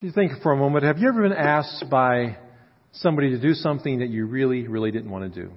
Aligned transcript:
You 0.00 0.12
think 0.12 0.30
for 0.44 0.52
a 0.52 0.56
moment, 0.56 0.84
have 0.84 0.98
you 0.98 1.08
ever 1.08 1.22
been 1.22 1.36
asked 1.36 1.86
by 1.90 2.36
somebody 2.92 3.30
to 3.30 3.40
do 3.40 3.52
something 3.52 3.98
that 3.98 4.10
you 4.10 4.26
really, 4.26 4.68
really 4.68 4.92
didn't 4.92 5.10
want 5.10 5.34
to 5.34 5.42
do? 5.42 5.50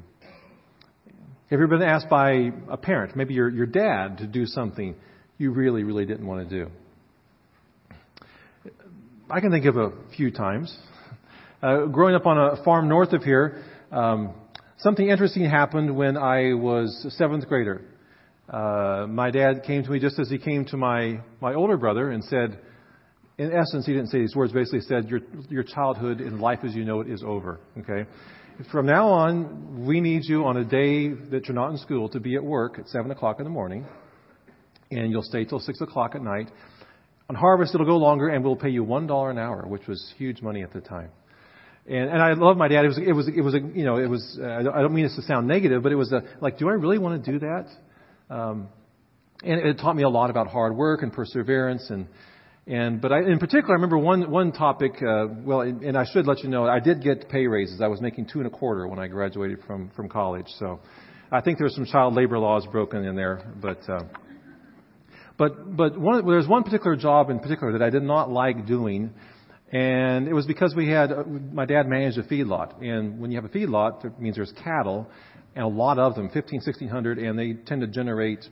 Have 1.51 1.51
you 1.51 1.57
ever 1.57 1.67
been 1.67 1.83
asked 1.83 2.09
by 2.09 2.51
a 2.67 2.75
parent, 2.75 3.15
maybe 3.15 3.35
your, 3.35 3.49
your 3.49 3.67
dad, 3.67 4.17
to 4.17 4.25
do 4.25 4.47
something 4.47 4.95
you 5.37 5.51
really, 5.51 5.83
really 5.83 6.07
didn't 6.07 6.25
want 6.25 6.49
to 6.49 6.65
do? 6.65 6.71
I 9.29 9.41
can 9.41 9.51
think 9.51 9.65
of 9.65 9.77
a 9.77 9.91
few 10.17 10.31
times. 10.31 10.75
Uh, 11.61 11.85
growing 11.85 12.15
up 12.15 12.25
on 12.25 12.39
a 12.39 12.63
farm 12.63 12.89
north 12.89 13.13
of 13.13 13.21
here, 13.21 13.63
um, 13.91 14.33
something 14.79 15.07
interesting 15.07 15.47
happened 15.47 15.95
when 15.95 16.17
I 16.17 16.55
was 16.55 17.05
a 17.05 17.11
seventh 17.11 17.47
grader. 17.47 17.83
Uh, 18.49 19.05
my 19.07 19.29
dad 19.29 19.61
came 19.67 19.83
to 19.83 19.91
me 19.91 19.99
just 19.99 20.17
as 20.17 20.31
he 20.31 20.39
came 20.39 20.65
to 20.65 20.77
my, 20.77 21.21
my 21.41 21.53
older 21.53 21.77
brother 21.77 22.09
and 22.09 22.23
said, 22.23 22.57
in 23.37 23.51
essence, 23.51 23.85
he 23.85 23.93
didn't 23.93 24.09
say 24.09 24.19
these 24.19 24.35
words, 24.35 24.53
basically 24.53 24.81
said, 24.81 25.09
your, 25.09 25.21
your 25.49 25.63
childhood 25.63 26.19
and 26.19 26.39
life 26.39 26.59
as 26.63 26.75
you 26.75 26.83
know 26.83 27.01
it 27.01 27.09
is 27.09 27.23
over. 27.25 27.59
Okay? 27.79 28.07
From 28.71 28.85
now 28.85 29.07
on, 29.07 29.85
we 29.85 30.01
need 30.01 30.23
you 30.25 30.45
on 30.45 30.57
a 30.57 30.63
day 30.63 31.09
that 31.09 31.47
you're 31.47 31.55
not 31.55 31.71
in 31.71 31.77
school 31.77 32.09
to 32.09 32.19
be 32.19 32.35
at 32.35 32.43
work 32.43 32.77
at 32.77 32.87
7 32.89 33.09
o'clock 33.09 33.39
in 33.39 33.45
the 33.45 33.49
morning, 33.49 33.85
and 34.91 35.09
you'll 35.09 35.23
stay 35.23 35.45
till 35.45 35.59
6 35.59 35.81
o'clock 35.81 36.13
at 36.15 36.21
night. 36.21 36.51
On 37.29 37.35
harvest, 37.35 37.73
it'll 37.73 37.87
go 37.87 37.97
longer, 37.97 38.27
and 38.27 38.43
we'll 38.43 38.57
pay 38.57 38.69
you 38.69 38.83
$1 38.83 39.31
an 39.31 39.37
hour, 39.37 39.65
which 39.65 39.87
was 39.87 40.13
huge 40.17 40.41
money 40.41 40.63
at 40.63 40.73
the 40.73 40.81
time. 40.81 41.09
And, 41.87 42.09
and 42.09 42.21
I 42.21 42.33
love 42.33 42.57
my 42.57 42.67
dad. 42.67 42.85
It 42.85 42.89
was, 42.89 42.97
it 42.99 43.13
was, 43.13 43.27
it 43.27 43.41
was 43.41 43.55
a, 43.55 43.59
you 43.59 43.85
know, 43.85 43.97
it 43.97 44.07
was, 44.07 44.37
uh, 44.39 44.45
I 44.45 44.81
don't 44.81 44.93
mean 44.93 45.05
this 45.05 45.15
to 45.15 45.23
sound 45.23 45.47
negative, 45.47 45.81
but 45.81 45.91
it 45.91 45.95
was 45.95 46.11
a, 46.11 46.21
like, 46.41 46.59
do 46.59 46.69
I 46.69 46.73
really 46.73 46.99
want 46.99 47.23
to 47.23 47.31
do 47.31 47.39
that? 47.39 47.67
Um, 48.29 48.67
and 49.43 49.59
it 49.65 49.79
taught 49.79 49.95
me 49.95 50.03
a 50.03 50.09
lot 50.09 50.29
about 50.29 50.47
hard 50.47 50.75
work 50.75 51.01
and 51.01 51.11
perseverance 51.11 51.89
and, 51.89 52.07
and, 52.67 53.01
but 53.01 53.11
I, 53.11 53.19
in 53.21 53.39
particular, 53.39 53.71
I 53.71 53.75
remember 53.75 53.97
one, 53.97 54.29
one 54.29 54.51
topic, 54.51 54.93
uh, 55.01 55.25
well, 55.43 55.61
and 55.61 55.97
I 55.97 56.05
should 56.11 56.27
let 56.27 56.43
you 56.43 56.49
know, 56.49 56.65
I 56.65 56.79
did 56.79 57.01
get 57.01 57.27
pay 57.27 57.47
raises. 57.47 57.81
I 57.81 57.87
was 57.87 58.01
making 58.01 58.27
two 58.27 58.39
and 58.39 58.47
a 58.47 58.51
quarter 58.51 58.87
when 58.87 58.99
I 58.99 59.07
graduated 59.07 59.59
from, 59.65 59.89
from 59.95 60.09
college. 60.09 60.47
So 60.59 60.79
I 61.31 61.41
think 61.41 61.57
there's 61.57 61.73
some 61.73 61.85
child 61.85 62.13
labor 62.13 62.37
laws 62.37 62.67
broken 62.71 63.03
in 63.03 63.15
there. 63.15 63.51
But, 63.59 63.89
uh, 63.89 64.03
but, 65.37 65.75
but 65.75 65.97
one, 65.97 66.25
there's 66.27 66.47
one 66.47 66.63
particular 66.63 66.95
job 66.95 67.31
in 67.31 67.39
particular 67.39 67.73
that 67.73 67.81
I 67.81 67.89
did 67.89 68.03
not 68.03 68.29
like 68.29 68.67
doing. 68.67 69.11
And 69.71 70.27
it 70.27 70.33
was 70.33 70.45
because 70.45 70.75
we 70.75 70.87
had, 70.87 71.11
uh, 71.11 71.23
my 71.23 71.65
dad 71.65 71.87
managed 71.87 72.19
a 72.19 72.23
feedlot. 72.23 72.83
And 72.83 73.19
when 73.19 73.31
you 73.31 73.41
have 73.41 73.45
a 73.45 73.53
feedlot, 73.53 74.05
it 74.05 74.19
means 74.19 74.35
there's 74.35 74.53
cattle, 74.63 75.07
and 75.55 75.63
a 75.63 75.67
lot 75.67 75.97
of 75.97 76.13
them, 76.13 76.29
15, 76.29 76.57
1600, 76.57 77.17
and 77.17 77.39
they 77.39 77.53
tend 77.53 77.81
to 77.81 77.87
generate 77.87 78.45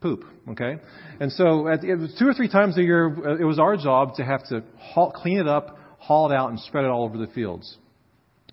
poop. 0.00 0.24
Okay, 0.50 0.76
and 1.20 1.30
so 1.32 1.66
it 1.68 1.98
was 1.98 2.14
two 2.18 2.26
or 2.26 2.34
three 2.34 2.48
times 2.48 2.78
a 2.78 2.82
year, 2.82 3.08
uh, 3.08 3.36
it 3.36 3.44
was 3.44 3.58
our 3.58 3.76
job 3.76 4.14
to 4.16 4.24
have 4.24 4.46
to 4.48 4.62
haul, 4.78 5.12
clean 5.12 5.38
it 5.38 5.48
up, 5.48 5.78
haul 5.98 6.30
it 6.30 6.34
out, 6.34 6.50
and 6.50 6.60
spread 6.60 6.84
it 6.84 6.88
all 6.88 7.04
over 7.04 7.18
the 7.18 7.26
fields. 7.32 7.76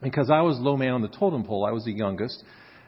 Because 0.02 0.30
I 0.30 0.42
was 0.42 0.58
low 0.60 0.76
man 0.76 0.92
on 0.92 1.02
the 1.02 1.08
totem 1.08 1.44
pole, 1.46 1.66
I 1.66 1.72
was 1.72 1.86
the 1.86 1.94
youngest. 1.94 2.44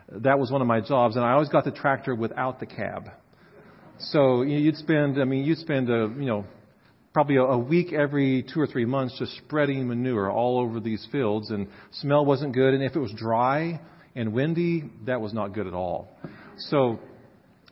That 0.09 0.39
was 0.39 0.52
one 0.52 0.61
of 0.61 0.67
my 0.67 0.81
jobs, 0.81 1.16
and 1.16 1.23
I 1.23 1.31
always 1.31 1.49
got 1.49 1.66
the 1.66 1.72
tractor 1.72 2.16
without 2.16 2.59
the 2.59 2.66
cab. 2.66 3.09
So 3.99 4.41
you'd 4.44 4.75
spend, 4.77 5.19
I 5.19 5.25
mean, 5.25 5.44
you'd 5.44 5.58
spend 5.58 5.89
a, 5.89 6.11
you 6.17 6.25
know, 6.25 6.45
probably 7.14 7.38
a 7.38 7.58
week 7.58 7.94
every 7.94 8.45
two 8.53 8.59
or 8.59 8.67
three 8.67 8.86
months 8.86 9.17
just 9.17 9.36
spreading 9.38 9.88
manure 9.88 10.31
all 10.31 10.59
over 10.59 10.80
these 10.80 11.05
fields, 11.11 11.49
and 11.49 11.67
smell 11.92 12.25
wasn't 12.25 12.53
good. 12.53 12.73
And 12.73 12.83
if 12.83 12.95
it 12.95 12.99
was 12.99 13.11
dry 13.14 13.80
and 14.16 14.33
windy, 14.33 14.89
that 15.05 15.19
was 15.19 15.33
not 15.33 15.53
good 15.53 15.66
at 15.66 15.73
all. 15.73 16.09
So 16.58 16.99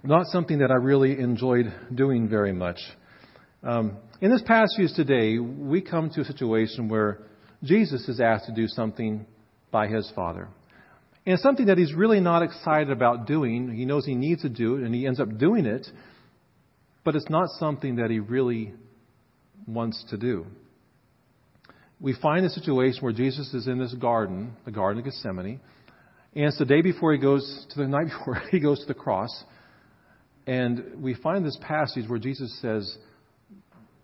not 0.08 0.28
something 0.28 0.60
that 0.60 0.72
I 0.72 0.76
really 0.76 1.20
enjoyed 1.20 1.74
doing 1.94 2.30
very 2.30 2.54
much. 2.54 2.78
Um, 3.64 3.98
in 4.22 4.32
this 4.32 4.44
passage 4.44 4.94
today, 4.96 5.40
we 5.40 5.82
come 5.82 6.10
to 6.12 6.22
a 6.22 6.26
situation 6.26 6.88
where 6.88 7.20
Jesus 7.64 8.08
is 8.08 8.20
asked 8.20 8.46
to 8.46 8.54
do 8.54 8.68
something 8.68 9.26
by 9.72 9.88
his 9.88 10.12
Father. 10.16 10.48
And 11.26 11.40
something 11.40 11.66
that 11.66 11.78
he's 11.78 11.94
really 11.94 12.20
not 12.20 12.44
excited 12.44 12.92
about 12.92 13.26
doing. 13.26 13.74
He 13.74 13.86
knows 13.86 14.06
he 14.06 14.14
needs 14.14 14.44
to 14.44 14.50
do 14.50 14.76
it, 14.76 14.84
and 14.84 14.94
he 14.94 15.08
ends 15.08 15.20
up 15.20 15.38
doing 15.40 15.66
it, 15.66 15.88
but 17.04 17.16
it's 17.16 17.30
not 17.30 17.50
something 17.58 17.96
that 17.96 18.12
he 18.12 18.20
really 18.20 18.74
wants 19.68 20.06
to 20.12 20.18
do. 20.18 20.46
We 22.00 22.14
find 22.14 22.46
a 22.46 22.50
situation 22.50 23.02
where 23.02 23.14
Jesus 23.14 23.52
is 23.54 23.68
in 23.68 23.80
this 23.80 23.94
garden, 23.96 24.54
the 24.66 24.72
Garden 24.72 25.00
of 25.00 25.06
Gethsemane, 25.06 25.60
and 26.36 26.46
it's 26.46 26.60
the 26.60 26.66
day 26.66 26.82
before 26.82 27.14
he 27.14 27.18
goes 27.18 27.66
to 27.72 27.80
the 27.80 27.88
night 27.88 28.08
before 28.08 28.42
he 28.52 28.60
goes 28.60 28.80
to 28.82 28.86
the 28.86 28.94
cross. 28.94 29.44
And 30.48 31.02
we 31.02 31.16
find 31.16 31.46
this 31.46 31.58
passage 31.62 32.08
where 32.08 32.20
Jesus 32.20 32.60
says, 32.62 32.98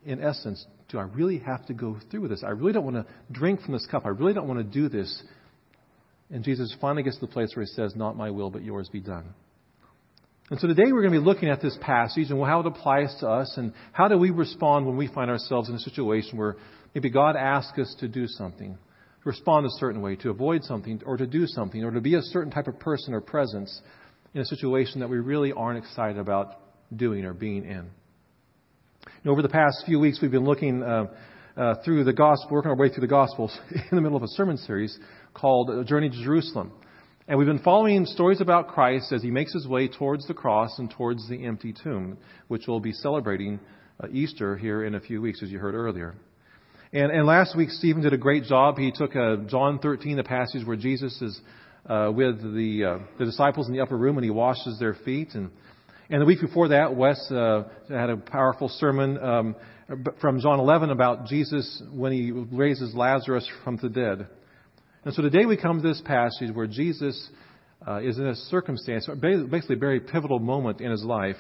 in 0.06 0.22
essence, 0.22 0.66
do 0.90 0.98
I 0.98 1.04
really 1.04 1.40
have 1.40 1.66
to 1.68 1.74
go 1.74 1.98
through 2.10 2.22
with 2.22 2.32
this? 2.32 2.44
I 2.46 2.50
really 2.50 2.74
don't 2.74 2.84
want 2.84 2.96
to 2.96 3.06
drink 3.32 3.62
from 3.62 3.74
this 3.74 3.86
cup. 3.86 4.06
I 4.06 4.10
really 4.10 4.34
don't 4.34 4.48
want 4.48 4.60
to 4.60 4.64
do 4.64 4.90
this. 4.90 5.24
And 6.32 6.44
Jesus 6.44 6.76
finally 6.82 7.04
gets 7.04 7.18
to 7.18 7.26
the 7.26 7.32
place 7.32 7.56
where 7.56 7.64
he 7.64 7.72
says, 7.72 7.96
Not 7.96 8.18
my 8.18 8.32
will, 8.32 8.50
but 8.50 8.64
yours 8.64 8.90
be 8.90 9.02
done. 9.02 9.34
And 10.50 10.60
so 10.60 10.68
today 10.68 10.92
we're 10.92 11.02
going 11.02 11.14
to 11.14 11.20
be 11.20 11.26
looking 11.26 11.50
at 11.50 11.62
this 11.62 11.78
passage 11.80 12.30
and 12.30 12.44
how 12.44 12.60
it 12.60 12.66
applies 12.66 13.16
to 13.22 13.28
us 13.30 13.54
and 13.56 13.74
how 13.94 14.10
do 14.10 14.18
we 14.18 14.32
respond 14.32 14.86
when 14.86 14.98
we 14.98 15.08
find 15.08 15.30
ourselves 15.30 15.70
in 15.70 15.76
a 15.76 15.80
situation 15.80 16.38
where 16.38 16.58
maybe 16.94 17.10
God 17.10 17.38
asks 17.38 17.78
us 17.80 17.96
to 18.00 18.10
do 18.10 18.28
something, 18.28 18.74
to 18.74 19.30
respond 19.30 19.66
a 19.66 19.70
certain 19.78 20.02
way, 20.02 20.18
to 20.18 20.30
avoid 20.30 20.64
something, 20.66 21.02
or 21.06 21.16
to 21.16 21.26
do 21.26 21.48
something, 21.48 21.84
or 21.84 21.92
to 21.92 22.02
be 22.02 22.16
a 22.16 22.22
certain 22.22 22.52
type 22.52 22.68
of 22.68 22.80
person 22.80 23.14
or 23.14 23.22
presence 23.22 23.82
in 24.34 24.42
a 24.42 24.46
situation 24.46 25.02
that 25.02 25.10
we 25.10 25.18
really 25.18 25.52
aren't 25.52 25.78
excited 25.78 26.18
about 26.18 26.56
doing 26.96 27.26
or 27.26 27.34
being 27.34 27.66
in. 27.66 27.90
over 29.30 29.42
the 29.42 29.50
past 29.50 29.84
few 29.86 30.00
weeks, 30.00 30.20
we've 30.22 30.32
been 30.32 30.46
looking 30.46 30.84
uh, 30.84 31.06
uh, 31.58 31.76
through 31.84 32.04
the 32.04 32.14
gospel, 32.14 32.50
working 32.52 32.72
our 32.72 32.78
way 32.78 32.90
through 32.90 33.02
the 33.02 33.08
gospels 33.08 33.58
in 33.72 33.96
the 33.96 34.02
middle 34.02 34.18
of 34.18 34.24
a 34.24 34.28
sermon 34.30 34.58
series 34.58 34.98
called 35.34 35.70
"A 35.70 35.84
Journey 35.84 36.10
to 36.10 36.24
Jerusalem. 36.24 36.72
And 37.28 37.38
we've 37.38 37.48
been 37.48 37.60
following 37.60 38.06
stories 38.06 38.42
about 38.42 38.70
Christ 38.70 39.12
as 39.12 39.22
he 39.22 39.32
makes 39.32 39.54
his 39.54 39.68
way 39.68 39.88
towards 39.88 40.28
the 40.28 40.34
cross 40.34 40.80
and 40.80 40.90
towards 40.90 41.28
the 41.30 41.46
empty 41.46 41.74
tomb, 41.84 42.18
which 42.48 42.64
we'll 42.68 42.80
be 42.80 42.94
celebrating 42.94 43.60
uh, 44.02 44.08
Easter 44.12 44.58
here 44.58 44.84
in 44.84 44.96
a 44.96 45.00
few 45.00 45.22
weeks, 45.22 45.44
as 45.44 45.50
you 45.50 45.60
heard 45.60 45.76
earlier. 45.76 46.16
And, 46.94 47.12
and 47.12 47.26
last 47.26 47.56
week, 47.56 47.70
Stephen 47.70 48.02
did 48.02 48.12
a 48.12 48.18
great 48.18 48.44
job. 48.44 48.78
He 48.78 48.92
took 48.92 49.16
uh, 49.16 49.38
John 49.48 49.80
13, 49.80 50.18
the 50.18 50.24
passage 50.24 50.66
where 50.66 50.76
Jesus 50.76 51.22
is 51.22 51.40
uh, 51.86 52.12
with 52.14 52.42
the, 52.42 52.84
uh, 52.86 53.04
the 53.18 53.26
disciples 53.26 53.68
in 53.68 53.74
the 53.74 53.82
upper 53.82 53.98
room 53.98 54.18
and 54.18 54.24
he 54.24 54.32
washes 54.32 54.78
their 54.80 54.94
feet. 54.94 55.30
And, 55.34 55.50
and 56.10 56.22
the 56.22 56.26
week 56.26 56.42
before 56.42 56.70
that, 56.70 56.96
Wes 56.96 57.20
uh, 57.32 57.64
had 57.90 58.10
a 58.10 58.18
powerful 58.18 58.70
sermon 58.70 59.18
um, 59.18 59.56
from 60.20 60.40
John 60.40 60.60
11 60.60 60.90
about 60.90 61.26
Jesus 61.26 61.82
when 61.92 62.12
he 62.12 62.32
raises 62.32 62.94
Lazarus 62.94 63.50
from 63.64 63.78
the 63.82 63.90
dead. 63.90 64.28
And 65.04 65.14
so 65.14 65.22
today 65.22 65.46
we 65.46 65.58
come 65.58 65.82
to 65.82 65.88
this 65.88 66.02
passage 66.06 66.54
where 66.54 66.68
Jesus 66.68 67.30
uh, 67.88 67.98
is 67.98 68.20
in 68.20 68.28
a 68.28 68.36
circumstance, 68.36 69.10
basically 69.20 69.76
a 69.76 69.80
very 69.80 70.00
pivotal 70.00 70.40
moment 70.40 70.82
in 70.82 70.92
his 70.92 71.04
life, 71.04 71.38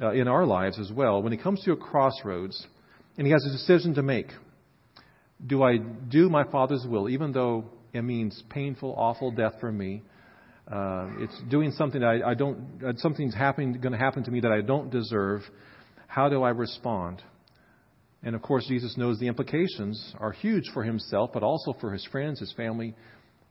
uh, 0.00 0.12
in 0.12 0.26
our 0.26 0.46
lives 0.46 0.78
as 0.78 0.90
well, 0.90 1.22
when 1.22 1.30
he 1.30 1.38
comes 1.38 1.62
to 1.64 1.72
a 1.72 1.76
crossroads 1.76 2.66
and 3.18 3.26
he 3.26 3.32
has 3.32 3.44
a 3.44 3.52
decision 3.52 3.94
to 3.94 4.02
make. 4.02 4.28
Do 5.46 5.62
I 5.62 5.76
do 5.76 6.30
my 6.30 6.44
Father's 6.44 6.86
will, 6.88 7.08
even 7.08 7.32
though 7.32 7.66
it 7.94 8.02
means 8.02 8.42
painful, 8.50 8.94
awful 8.98 9.30
death 9.30 9.54
for 9.60 9.70
me. 9.70 10.02
Uh, 10.70 11.08
it's 11.18 11.40
doing 11.48 11.70
something 11.72 12.00
that 12.00 12.22
I, 12.24 12.30
I 12.30 12.34
don't, 12.34 12.82
uh, 12.84 12.92
something's 12.96 13.34
happening, 13.34 13.80
going 13.80 13.92
to 13.92 13.98
happen 13.98 14.24
to 14.24 14.30
me 14.30 14.40
that 14.40 14.50
I 14.50 14.62
don't 14.62 14.90
deserve. 14.90 15.42
How 16.08 16.28
do 16.28 16.42
I 16.42 16.50
respond? 16.50 17.22
And 18.22 18.34
of 18.34 18.42
course, 18.42 18.66
Jesus 18.66 18.96
knows 18.96 19.20
the 19.20 19.28
implications 19.28 20.14
are 20.18 20.32
huge 20.32 20.64
for 20.72 20.82
himself, 20.82 21.30
but 21.32 21.42
also 21.42 21.74
for 21.80 21.92
his 21.92 22.04
friends, 22.06 22.40
his 22.40 22.52
family, 22.54 22.94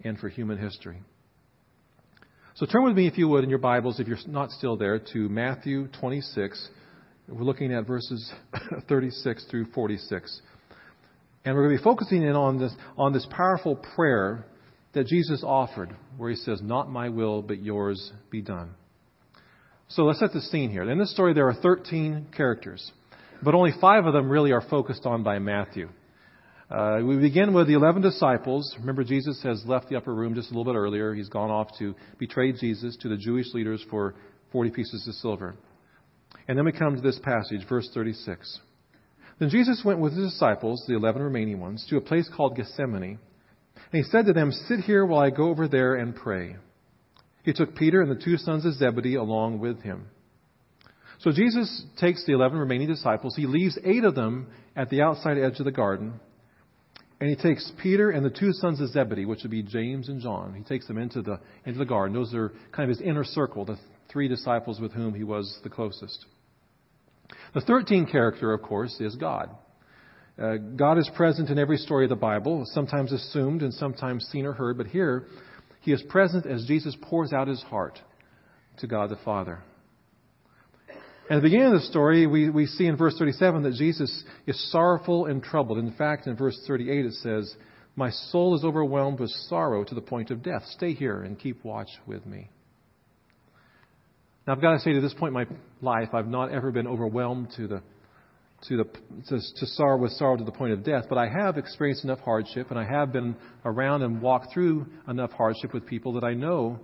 and 0.03 0.19
for 0.19 0.27
human 0.27 0.57
history. 0.57 1.01
So 2.55 2.65
turn 2.65 2.83
with 2.83 2.95
me, 2.95 3.07
if 3.07 3.17
you 3.17 3.27
would, 3.29 3.43
in 3.43 3.49
your 3.49 3.59
Bibles, 3.59 3.99
if 3.99 4.07
you're 4.07 4.17
not 4.27 4.51
still 4.51 4.75
there, 4.75 4.99
to 5.13 5.29
Matthew 5.29 5.87
26. 5.99 6.69
We're 7.29 7.43
looking 7.43 7.73
at 7.73 7.87
verses 7.87 8.33
36 8.89 9.45
through 9.49 9.67
46. 9.73 10.41
And 11.45 11.55
we're 11.55 11.63
going 11.67 11.77
to 11.77 11.81
be 11.81 11.83
focusing 11.83 12.23
in 12.23 12.35
on 12.35 12.57
this, 12.57 12.73
on 12.97 13.13
this 13.13 13.27
powerful 13.29 13.75
prayer 13.75 14.45
that 14.93 15.07
Jesus 15.07 15.43
offered, 15.45 15.95
where 16.17 16.29
he 16.29 16.35
says, 16.35 16.61
Not 16.61 16.89
my 16.89 17.09
will, 17.09 17.41
but 17.41 17.61
yours 17.61 18.11
be 18.29 18.41
done. 18.41 18.71
So 19.89 20.03
let's 20.03 20.19
set 20.19 20.31
the 20.31 20.41
scene 20.41 20.71
here. 20.71 20.89
In 20.89 20.97
this 20.97 21.11
story, 21.11 21.33
there 21.33 21.47
are 21.47 21.53
13 21.53 22.27
characters, 22.35 22.91
but 23.41 23.53
only 23.53 23.71
five 23.81 24.05
of 24.05 24.13
them 24.13 24.29
really 24.29 24.51
are 24.51 24.61
focused 24.61 25.05
on 25.05 25.23
by 25.23 25.39
Matthew. 25.39 25.89
Uh, 26.71 27.01
we 27.03 27.17
begin 27.17 27.53
with 27.53 27.67
the 27.67 27.73
11 27.73 28.01
disciples. 28.01 28.75
Remember, 28.79 29.03
Jesus 29.03 29.41
has 29.43 29.63
left 29.65 29.89
the 29.89 29.97
upper 29.97 30.13
room 30.13 30.33
just 30.33 30.49
a 30.49 30.57
little 30.57 30.71
bit 30.71 30.77
earlier. 30.77 31.13
He's 31.13 31.29
gone 31.29 31.51
off 31.51 31.67
to 31.79 31.93
betray 32.17 32.53
Jesus 32.53 32.97
to 33.01 33.09
the 33.09 33.17
Jewish 33.17 33.53
leaders 33.53 33.83
for 33.91 34.15
40 34.51 34.71
pieces 34.71 35.07
of 35.07 35.13
silver. 35.15 35.55
And 36.47 36.57
then 36.57 36.65
we 36.65 36.71
come 36.71 36.95
to 36.95 37.01
this 37.01 37.19
passage, 37.19 37.67
verse 37.67 37.89
36. 37.93 38.59
Then 39.43 39.49
Jesus 39.49 39.81
went 39.83 39.99
with 39.99 40.13
his 40.13 40.31
disciples, 40.31 40.85
the 40.87 40.95
eleven 40.95 41.21
remaining 41.21 41.59
ones, 41.59 41.85
to 41.89 41.97
a 41.97 42.01
place 42.01 42.29
called 42.33 42.55
Gethsemane. 42.55 43.19
And 43.75 43.91
he 43.91 44.03
said 44.03 44.27
to 44.27 44.31
them, 44.31 44.53
Sit 44.53 44.79
here 44.79 45.05
while 45.05 45.19
I 45.19 45.31
go 45.31 45.49
over 45.49 45.67
there 45.67 45.95
and 45.95 46.15
pray. 46.15 46.55
He 47.43 47.51
took 47.51 47.75
Peter 47.75 48.01
and 48.01 48.09
the 48.09 48.23
two 48.23 48.37
sons 48.37 48.65
of 48.65 48.75
Zebedee 48.75 49.15
along 49.15 49.59
with 49.59 49.81
him. 49.81 50.05
So 51.19 51.33
Jesus 51.33 51.83
takes 51.99 52.25
the 52.25 52.31
11 52.31 52.57
remaining 52.57 52.87
disciples. 52.87 53.35
He 53.35 53.45
leaves 53.45 53.77
eight 53.83 54.05
of 54.05 54.15
them 54.15 54.47
at 54.77 54.89
the 54.89 55.01
outside 55.01 55.37
edge 55.37 55.59
of 55.59 55.65
the 55.65 55.73
garden. 55.73 56.21
And 57.19 57.29
he 57.29 57.35
takes 57.35 57.69
Peter 57.81 58.11
and 58.11 58.25
the 58.25 58.29
two 58.29 58.53
sons 58.53 58.79
of 58.79 58.91
Zebedee, 58.91 59.25
which 59.25 59.43
would 59.43 59.51
be 59.51 59.61
James 59.61 60.07
and 60.07 60.21
John. 60.21 60.53
He 60.53 60.63
takes 60.63 60.87
them 60.87 60.97
into 60.97 61.21
the, 61.21 61.41
into 61.65 61.79
the 61.79 61.85
garden. 61.85 62.15
Those 62.15 62.33
are 62.33 62.53
kind 62.71 62.89
of 62.89 62.97
his 62.97 63.05
inner 63.05 63.25
circle, 63.25 63.65
the 63.65 63.77
three 64.09 64.29
disciples 64.29 64.79
with 64.79 64.93
whom 64.93 65.13
he 65.13 65.25
was 65.25 65.59
the 65.63 65.69
closest. 65.69 66.27
The 67.53 67.61
13th 67.61 68.11
character, 68.11 68.51
of 68.53 68.61
course, 68.61 68.95
is 68.99 69.15
God. 69.15 69.49
Uh, 70.41 70.55
God 70.55 70.97
is 70.97 71.09
present 71.15 71.49
in 71.49 71.59
every 71.59 71.77
story 71.77 72.05
of 72.05 72.09
the 72.09 72.15
Bible, 72.15 72.65
sometimes 72.71 73.11
assumed 73.11 73.61
and 73.61 73.73
sometimes 73.73 74.25
seen 74.31 74.45
or 74.45 74.53
heard, 74.53 74.77
but 74.77 74.87
here 74.87 75.27
he 75.81 75.91
is 75.91 76.01
present 76.09 76.45
as 76.45 76.65
Jesus 76.65 76.97
pours 77.01 77.31
out 77.31 77.47
his 77.47 77.61
heart 77.63 77.99
to 78.77 78.87
God 78.87 79.09
the 79.09 79.17
Father. 79.23 79.61
At 81.29 81.35
the 81.35 81.41
beginning 81.41 81.67
of 81.67 81.73
the 81.73 81.87
story, 81.87 82.25
we, 82.25 82.49
we 82.49 82.65
see 82.65 82.85
in 82.85 82.97
verse 82.97 83.15
37 83.17 83.63
that 83.63 83.75
Jesus 83.75 84.23
is 84.47 84.71
sorrowful 84.71 85.27
and 85.27 85.41
troubled. 85.41 85.77
In 85.77 85.93
fact, 85.93 86.25
in 86.27 86.35
verse 86.35 86.59
38 86.67 87.05
it 87.05 87.13
says, 87.13 87.55
My 87.95 88.09
soul 88.09 88.55
is 88.55 88.63
overwhelmed 88.63 89.19
with 89.19 89.29
sorrow 89.47 89.83
to 89.83 89.95
the 89.95 90.01
point 90.01 90.31
of 90.31 90.41
death. 90.41 90.63
Stay 90.71 90.93
here 90.93 91.21
and 91.21 91.39
keep 91.39 91.63
watch 91.63 91.89
with 92.07 92.25
me. 92.25 92.49
Now, 94.45 94.53
I've 94.53 94.61
got 94.61 94.73
to 94.73 94.79
say, 94.79 94.93
to 94.93 95.01
this 95.01 95.13
point 95.13 95.29
in 95.29 95.33
my 95.33 95.45
life, 95.81 96.09
I've 96.13 96.27
not 96.27 96.51
ever 96.51 96.71
been 96.71 96.87
overwhelmed 96.87 97.49
to 97.57 97.67
the 97.67 97.81
to 98.67 98.77
the 98.77 98.83
to, 99.27 99.39
to 99.39 99.65
sorrow 99.65 99.97
with 99.97 100.11
sorrow 100.13 100.37
to 100.37 100.43
the 100.43 100.51
point 100.51 100.73
of 100.73 100.83
death, 100.83 101.05
but 101.09 101.17
I 101.17 101.27
have 101.27 101.57
experienced 101.57 102.03
enough 102.03 102.19
hardship, 102.19 102.69
and 102.69 102.79
I 102.79 102.85
have 102.85 103.11
been 103.11 103.35
around 103.65 104.03
and 104.03 104.21
walked 104.21 104.53
through 104.53 104.85
enough 105.07 105.31
hardship 105.31 105.73
with 105.73 105.85
people 105.85 106.13
that 106.13 106.23
I 106.23 106.33
know 106.33 106.79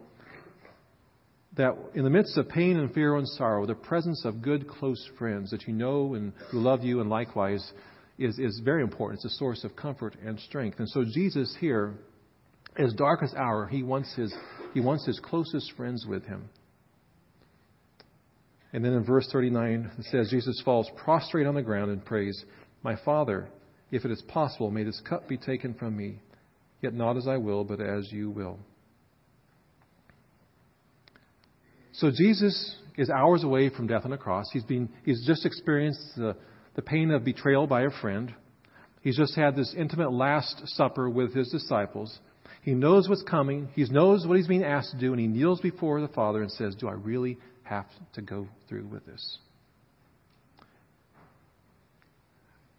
that 1.58 1.76
in 1.96 2.04
the 2.04 2.10
midst 2.10 2.38
of 2.38 2.48
pain 2.48 2.78
and 2.78 2.94
fear 2.94 3.16
and 3.16 3.28
sorrow, 3.28 3.66
the 3.66 3.76
presence 3.76 4.24
of 4.24 4.42
good, 4.42 4.68
close 4.68 5.10
friends 5.18 5.52
that 5.52 5.68
you 5.68 5.74
know 5.74 6.14
and 6.14 6.32
who 6.52 6.60
love 6.60 6.84
you 6.84 7.02
and 7.02 7.10
likewise 7.10 7.74
is, 8.18 8.38
is 8.38 8.62
very 8.64 8.84
important. 8.84 9.18
It's 9.24 9.34
a 9.34 9.38
source 9.38 9.64
of 9.64 9.76
comfort 9.76 10.16
and 10.24 10.40
strength. 10.40 10.80
And 10.80 10.88
so 10.90 11.04
Jesus 11.04 11.56
here, 11.60 11.96
his 12.78 12.94
darkest 12.94 13.36
hour, 13.36 13.68
he 13.68 13.84
wants 13.84 14.14
his, 14.16 14.34
he 14.74 14.80
wants 14.80 15.06
his 15.06 15.20
closest 15.20 15.74
friends 15.76 16.06
with 16.08 16.24
him. 16.26 16.50
And 18.71 18.86
then 18.86 18.94
in 18.94 19.04
verse 19.04 19.27
39, 19.31 19.92
it 19.98 20.06
says, 20.06 20.30
Jesus 20.30 20.62
falls 20.63 20.89
prostrate 21.04 21.48
on 21.48 21.56
the 21.56 21.62
ground 21.62 21.92
and 21.92 22.04
prays, 22.04 22.44
My 22.83 22.95
Father, 23.04 23.50
if 23.92 24.06
it 24.06 24.12
is 24.12 24.21
possible, 24.27 24.69
may 24.69 24.83
this 24.83 25.01
cup 25.07 25.27
be 25.27 25.38
taken 25.38 25.74
from 25.74 25.98
me, 25.98 26.19
yet 26.81 26.94
not 26.94 27.18
as 27.18 27.27
I 27.27 27.38
will, 27.38 27.63
but 27.63 27.81
as 27.81 28.12
you 28.12 28.30
will. 28.30 28.60
So 31.94 32.12
Jesus 32.12 32.75
is 32.98 33.10
hours 33.10 33.44
away 33.44 33.69
from 33.69 33.88
death 33.88 34.06
on 34.06 34.12
the 34.12 34.18
cross. 34.18 34.45
He's, 34.54 34.63
been, 34.63 34.89
he's 35.04 35.25
just 35.25 35.45
experienced 35.45 36.01
the, 36.16 36.36
the 36.75 36.81
pain 36.81 37.12
of 37.12 37.25
betrayal 37.25 37.66
by 37.66 37.81
a 37.81 37.89
friend. 38.01 38.33
He's 39.01 39.18
just 39.18 39.36
had 39.36 39.56
this 39.56 39.74
intimate 39.77 40.12
Last 40.12 40.62
Supper 40.66 41.10
with 41.10 41.33
his 41.33 41.50
disciples. 41.50 42.19
He 42.62 42.74
knows 42.74 43.10
what's 43.10 43.24
coming. 43.24 43.69
He 43.74 43.83
knows 43.86 44.27
what 44.27 44.38
he's 44.38 44.48
being 44.48 44.63
asked 44.63 44.92
to 44.92 44.98
do, 44.98 45.12
and 45.12 45.19
he 45.19 45.27
kneels 45.27 45.62
before 45.62 46.01
the 46.01 46.07
Father 46.10 46.42
and 46.42 46.51
says, 46.51 46.75
Do 46.75 46.88
I 46.88 46.94
really 46.94 47.38
have 47.69 47.86
to 48.13 48.21
go 48.21 48.48
through 48.68 48.88
with 48.88 49.06
this. 49.06 49.38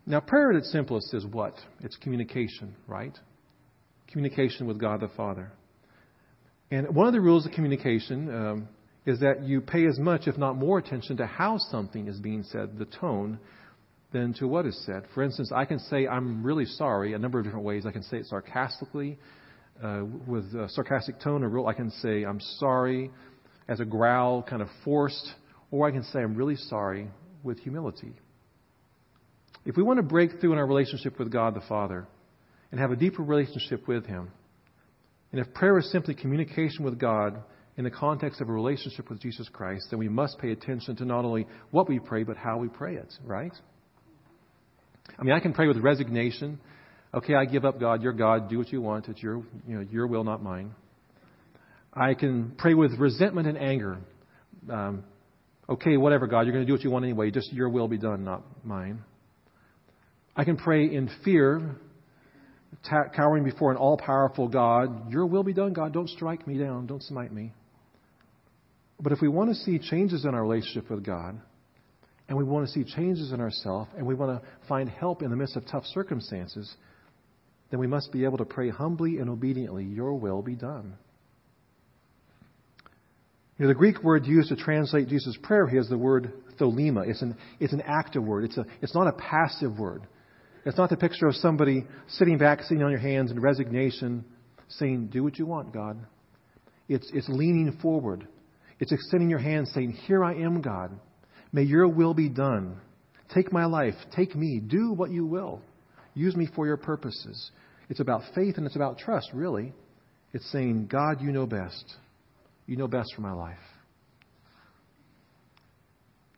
Now, 0.07 0.21
prayer 0.21 0.51
at 0.51 0.57
its 0.57 0.73
simplest 0.73 1.15
is 1.15 1.25
what? 1.25 1.55
It's 1.81 1.97
communication, 1.97 2.75
right? 2.89 3.17
Communication 4.11 4.67
with 4.67 4.81
God 4.81 5.01
the 5.01 5.09
Father. 5.17 5.53
And 6.73 6.95
one 6.95 7.07
of 7.07 7.13
the 7.13 7.21
rules 7.21 7.47
of 7.47 7.53
communication 7.53 8.35
um, 8.35 8.69
is 9.07 9.21
that 9.21 9.45
you 9.45 9.61
pay 9.61 9.87
as 9.87 9.99
much, 9.99 10.27
if 10.27 10.37
not 10.37 10.57
more, 10.57 10.79
attention 10.79 11.17
to 11.19 11.27
how 11.27 11.59
something 11.59 12.09
is 12.09 12.19
being 12.19 12.43
said, 12.43 12.79
the 12.79 12.87
tone, 12.87 13.39
than 14.13 14.35
to 14.35 14.49
what 14.49 14.67
is 14.67 14.85
said. 14.85 15.05
For 15.15 15.23
instance, 15.23 15.53
I 15.55 15.65
can 15.65 15.79
say, 15.79 16.09
I'm 16.09 16.43
really 16.43 16.65
sorry, 16.67 17.13
a 17.13 17.19
number 17.19 17.39
of 17.39 17.45
different 17.45 17.65
ways. 17.65 17.87
I 17.87 17.93
can 17.93 18.03
say 18.03 18.19
it 18.19 18.27
sarcastically, 18.27 19.19
uh, 19.83 20.03
with 20.27 20.45
a 20.55 20.69
sarcastic 20.71 21.21
tone 21.21 21.45
or 21.45 21.49
rule. 21.49 21.69
I 21.69 21.75
can 21.75 21.91
say, 21.91 22.25
I'm 22.25 22.41
sorry 22.59 23.11
as 23.71 23.79
a 23.79 23.85
growl, 23.85 24.43
kind 24.43 24.61
of 24.61 24.69
forced, 24.85 25.33
or 25.71 25.87
I 25.87 25.93
can 25.93 26.03
say, 26.03 26.19
I'm 26.19 26.35
really 26.35 26.57
sorry 26.57 27.09
with 27.45 27.61
humility. 27.61 28.13
If 29.65 29.77
we 29.77 29.85
want 29.85 29.99
to 29.99 30.03
break 30.03 30.41
through 30.41 30.53
in 30.53 30.59
our 30.59 30.67
relationship 30.67 31.19
with 31.19 31.31
God 31.31 31.55
the 31.55 31.63
Father 31.69 32.07
and 32.73 32.81
have 32.81 32.91
a 32.91 32.97
deeper 32.97 33.23
relationship 33.23 33.87
with 33.87 34.07
Him, 34.07 34.33
and 35.31 35.41
if 35.41 35.55
prayer 35.55 35.79
is 35.79 35.91
simply 35.93 36.15
communication 36.15 36.85
with 36.85 36.99
God 36.99 37.41
in 37.77 37.85
the 37.85 37.91
context 37.91 38.41
of 38.41 38.49
a 38.49 38.53
relationship 38.53 39.09
with 39.09 39.21
Jesus 39.21 39.49
Christ, 39.49 39.87
then 39.91 40.01
we 40.01 40.09
must 40.09 40.39
pay 40.39 40.51
attention 40.51 40.97
to 40.97 41.05
not 41.05 41.25
only 41.25 41.47
what 41.71 41.89
we 41.89 42.01
pray, 42.01 42.25
but 42.25 42.37
how 42.37 42.59
we 42.59 42.67
pray 42.67 42.97
it, 42.97 43.13
right? 43.25 43.53
I 45.17 45.23
mean, 45.23 45.35
I 45.35 45.39
can 45.39 45.53
pray 45.53 45.69
with 45.69 45.77
resignation. 45.77 46.59
Okay, 47.15 47.35
I 47.35 47.45
give 47.45 47.65
up, 47.65 47.79
God. 47.79 48.03
You're 48.03 48.13
God. 48.13 48.51
Do 48.51 48.59
what 48.59 48.73
you 48.73 48.81
want. 48.81 49.09
It's 49.09 49.23
your, 49.23 49.45
you 49.69 49.77
know, 49.77 49.87
your 49.89 50.09
will, 50.09 50.25
not 50.25 50.43
mine. 50.43 50.75
I 51.93 52.15
can 52.15 52.53
pray 52.57 52.75
with 52.75 52.99
resentment 52.99 53.49
and 53.49 53.59
anger. 53.59 53.99
Um, 54.71 55.05
okay, 55.69 55.97
whatever, 55.97 56.27
God, 56.27 56.43
you're 56.43 56.53
going 56.53 56.65
to 56.65 56.67
do 56.67 56.73
what 56.73 56.83
you 56.83 56.91
want 56.91 57.05
anyway. 57.05 57.31
Just 57.31 57.53
your 57.53 57.69
will 57.69 57.89
be 57.89 57.99
done, 57.99 58.25
not 58.25 58.43
mine. 58.65 59.03
I 60.37 60.45
can 60.45 60.57
pray 60.57 60.85
in 60.85 61.11
fear, 61.25 61.77
cowering 62.89 63.45
before 63.45 63.73
an 63.73 63.77
all 63.77 63.97
powerful 63.97 64.49
God. 64.49 65.11
Your 65.11 65.27
will 65.27 65.43
be 65.43 65.53
done, 65.53 65.73
God. 65.73 65.93
Don't 65.93 66.09
strike 66.09 66.47
me 66.47 66.59
down. 66.59 66.87
Don't 66.87 67.03
smite 67.03 67.33
me. 67.33 67.53
But 69.01 69.13
if 69.13 69.21
we 69.21 69.29
want 69.29 69.51
to 69.51 69.57
see 69.57 69.79
changes 69.79 70.25
in 70.25 70.35
our 70.35 70.43
relationship 70.43 70.91
with 70.91 71.05
God, 71.05 71.41
and 72.29 72.39
we 72.39 72.45
want 72.45 72.67
to 72.67 72.73
see 72.73 72.85
changes 72.85 73.33
in 73.33 73.41
ourselves, 73.41 73.91
and 73.97 74.07
we 74.07 74.15
want 74.15 74.41
to 74.41 74.49
find 74.69 74.89
help 74.89 75.23
in 75.23 75.31
the 75.31 75.37
midst 75.37 75.57
of 75.57 75.67
tough 75.67 75.85
circumstances, 75.87 76.73
then 77.71 77.81
we 77.81 77.89
must 77.89 78.13
be 78.13 78.25
able 78.25 78.39
to 78.39 78.45
pray 78.45 78.69
humbly 78.69 79.19
and 79.19 79.29
obediently, 79.29 79.85
Your 79.85 80.15
will 80.15 80.41
be 80.41 80.55
done. 80.55 80.95
Know, 83.61 83.69
the 83.69 83.75
Greek 83.75 84.03
word 84.03 84.25
used 84.25 84.49
to 84.49 84.57
translate 84.57 85.09
Jesus' 85.09 85.37
prayer 85.43 85.69
here 85.69 85.81
is 85.81 85.89
the 85.91 85.99
word 85.99 86.33
thelema. 86.59 87.07
It's 87.07 87.21
an, 87.21 87.37
it's 87.61 87.75
an 87.75 87.83
active 87.83 88.25
word. 88.25 88.45
It's, 88.45 88.57
a, 88.57 88.65
it's 88.81 88.95
not 88.95 89.07
a 89.07 89.13
passive 89.13 89.79
word. 89.79 90.07
It's 90.65 90.79
not 90.79 90.89
the 90.89 90.97
picture 90.97 91.27
of 91.27 91.35
somebody 91.35 91.85
sitting 92.09 92.39
back, 92.39 92.63
sitting 92.63 92.83
on 92.83 92.91
your 92.91 93.01
hands 93.01 93.31
in 93.31 93.39
resignation, 93.39 94.25
saying, 94.69 95.09
Do 95.09 95.23
what 95.23 95.39
you 95.39 95.45
want, 95.45 95.75
God. 95.75 95.99
It's, 96.89 97.11
it's 97.13 97.29
leaning 97.29 97.79
forward. 97.83 98.27
It's 98.79 98.93
extending 98.93 99.29
your 99.29 99.39
hand, 99.39 99.69
saying, 99.69 99.93
Here 100.07 100.25
I 100.25 100.37
am, 100.37 100.63
God. 100.63 100.99
May 101.53 101.63
your 101.63 101.87
will 101.87 102.15
be 102.15 102.31
done. 102.31 102.81
Take 103.35 103.53
my 103.53 103.67
life. 103.67 103.95
Take 104.17 104.35
me. 104.35 104.61
Do 104.61 104.95
what 104.95 105.11
you 105.11 105.27
will. 105.27 105.61
Use 106.15 106.35
me 106.35 106.49
for 106.57 106.67
your 106.67 106.79
purposes. 106.79 107.51
It's 107.91 108.01
about 108.01 108.23
faith 108.35 108.57
and 108.57 108.65
it's 108.65 108.77
about 108.77 108.99
trust, 108.99 109.29
really. 109.35 109.75
It's 110.33 110.51
saying, 110.51 110.87
God, 110.87 111.21
you 111.21 111.31
know 111.31 111.47
best. 111.47 111.85
You 112.71 112.77
know 112.77 112.87
best 112.87 113.13
for 113.17 113.21
my 113.21 113.33
life. 113.33 113.59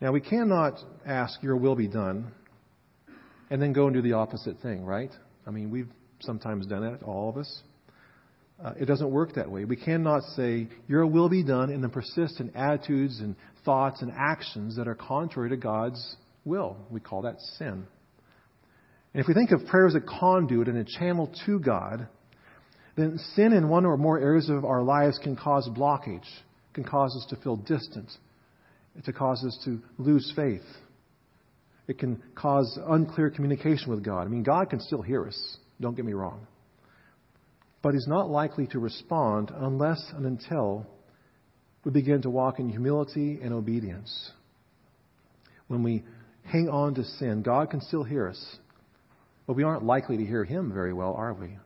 Now, 0.01 0.13
we 0.13 0.23
cannot 0.23 0.79
ask, 1.05 1.43
Your 1.43 1.59
will 1.59 1.77
be 1.77 1.89
done, 1.89 2.33
and 3.51 3.61
then 3.61 3.75
go 3.75 3.85
and 3.85 3.95
do 3.95 4.01
the 4.01 4.15
opposite 4.15 4.59
thing, 4.63 4.83
right? 4.83 5.11
I 5.47 5.51
mean, 5.51 5.71
we've 5.71 5.91
sometimes 6.21 6.67
done 6.67 6.91
that, 6.91 7.03
all 7.03 7.29
of 7.29 7.37
us. 7.37 7.63
Uh, 8.65 8.73
it 8.81 8.87
doesn't 8.87 9.11
work 9.11 9.35
that 9.35 9.51
way. 9.51 9.67
We 9.67 9.77
cannot 9.77 10.23
say, 10.35 10.69
Your 10.89 11.05
will 11.05 11.29
be 11.29 11.45
done, 11.45 11.69
and 11.69 11.83
then 11.83 11.91
persist 11.91 12.41
in 12.41 12.57
attitudes 12.57 13.21
and 13.21 13.37
thoughts 13.67 14.01
and 14.01 14.11
actions 14.17 14.77
that 14.77 14.89
are 14.89 14.95
contrary 14.95 15.51
to 15.51 15.59
God's 15.59 16.17
will. 16.47 16.79
We 16.91 17.01
call 17.01 17.21
that 17.23 17.39
sin. 17.59 17.85
And 19.13 19.21
if 19.21 19.29
we 19.29 19.35
think 19.35 19.51
of 19.51 19.67
prayer 19.67 19.87
as 19.87 19.95
a 19.95 20.01
conduit 20.01 20.69
and 20.69 20.79
a 20.79 20.99
channel 20.99 21.31
to 21.45 21.59
God, 21.59 22.09
then 22.97 23.19
sin 23.35 23.53
in 23.53 23.69
one 23.69 23.87
or 23.87 23.97
more 23.97 24.19
areas 24.19 24.49
of 24.51 24.65
our 24.65 24.83
lives 24.83 25.19
can 25.19 25.37
cause 25.37 25.69
blockage, 25.69 26.27
can 26.75 26.85
cause 26.85 27.17
us 27.17 27.27
to 27.31 27.43
feel 27.43 27.57
distant, 27.57 28.11
to 29.05 29.13
cause 29.13 29.43
us 29.45 29.59
to 29.65 29.81
lose 29.99 30.31
faith. 30.37 30.63
It 31.89 31.99
can 31.99 32.23
cause 32.35 32.79
unclear 32.89 33.31
communication 33.31 33.91
with 33.91 34.05
God. 34.05 34.27
I 34.27 34.29
mean, 34.29 34.43
God 34.43 34.71
can 34.71 34.81
still 34.81 35.03
hear 35.03 35.27
us, 35.27 35.57
don't 35.81 35.97
get 35.97 36.05
me 36.05 36.13
wrong. 36.13 36.47
But 37.83 37.95
He's 37.95 38.07
not 38.07 38.31
likely 38.31 38.67
to 38.69 38.79
respond 38.79 39.51
unless 39.55 40.01
and 40.15 40.27
until 40.27 40.87
we 41.85 41.91
begin 41.91 42.23
to 42.23 42.31
walk 42.31 42.61
in 42.61 42.69
humility 42.69 43.41
and 43.43 43.53
obedience. 43.53 44.31
When 45.67 45.83
we 45.83 46.05
hang 46.45 46.69
on 46.69 46.95
to 46.95 47.05
sin, 47.05 47.43
God 47.43 47.71
can 47.71 47.81
still 47.81 48.05
hear 48.05 48.29
us, 48.29 48.57
but 49.47 49.55
we 49.57 49.65
aren't 49.65 49.83
likely 49.83 50.19
to 50.19 50.25
hear 50.25 50.45
Him 50.45 50.73
very 50.73 50.93
well, 50.93 51.15
are 51.15 51.35
we? 51.35 51.57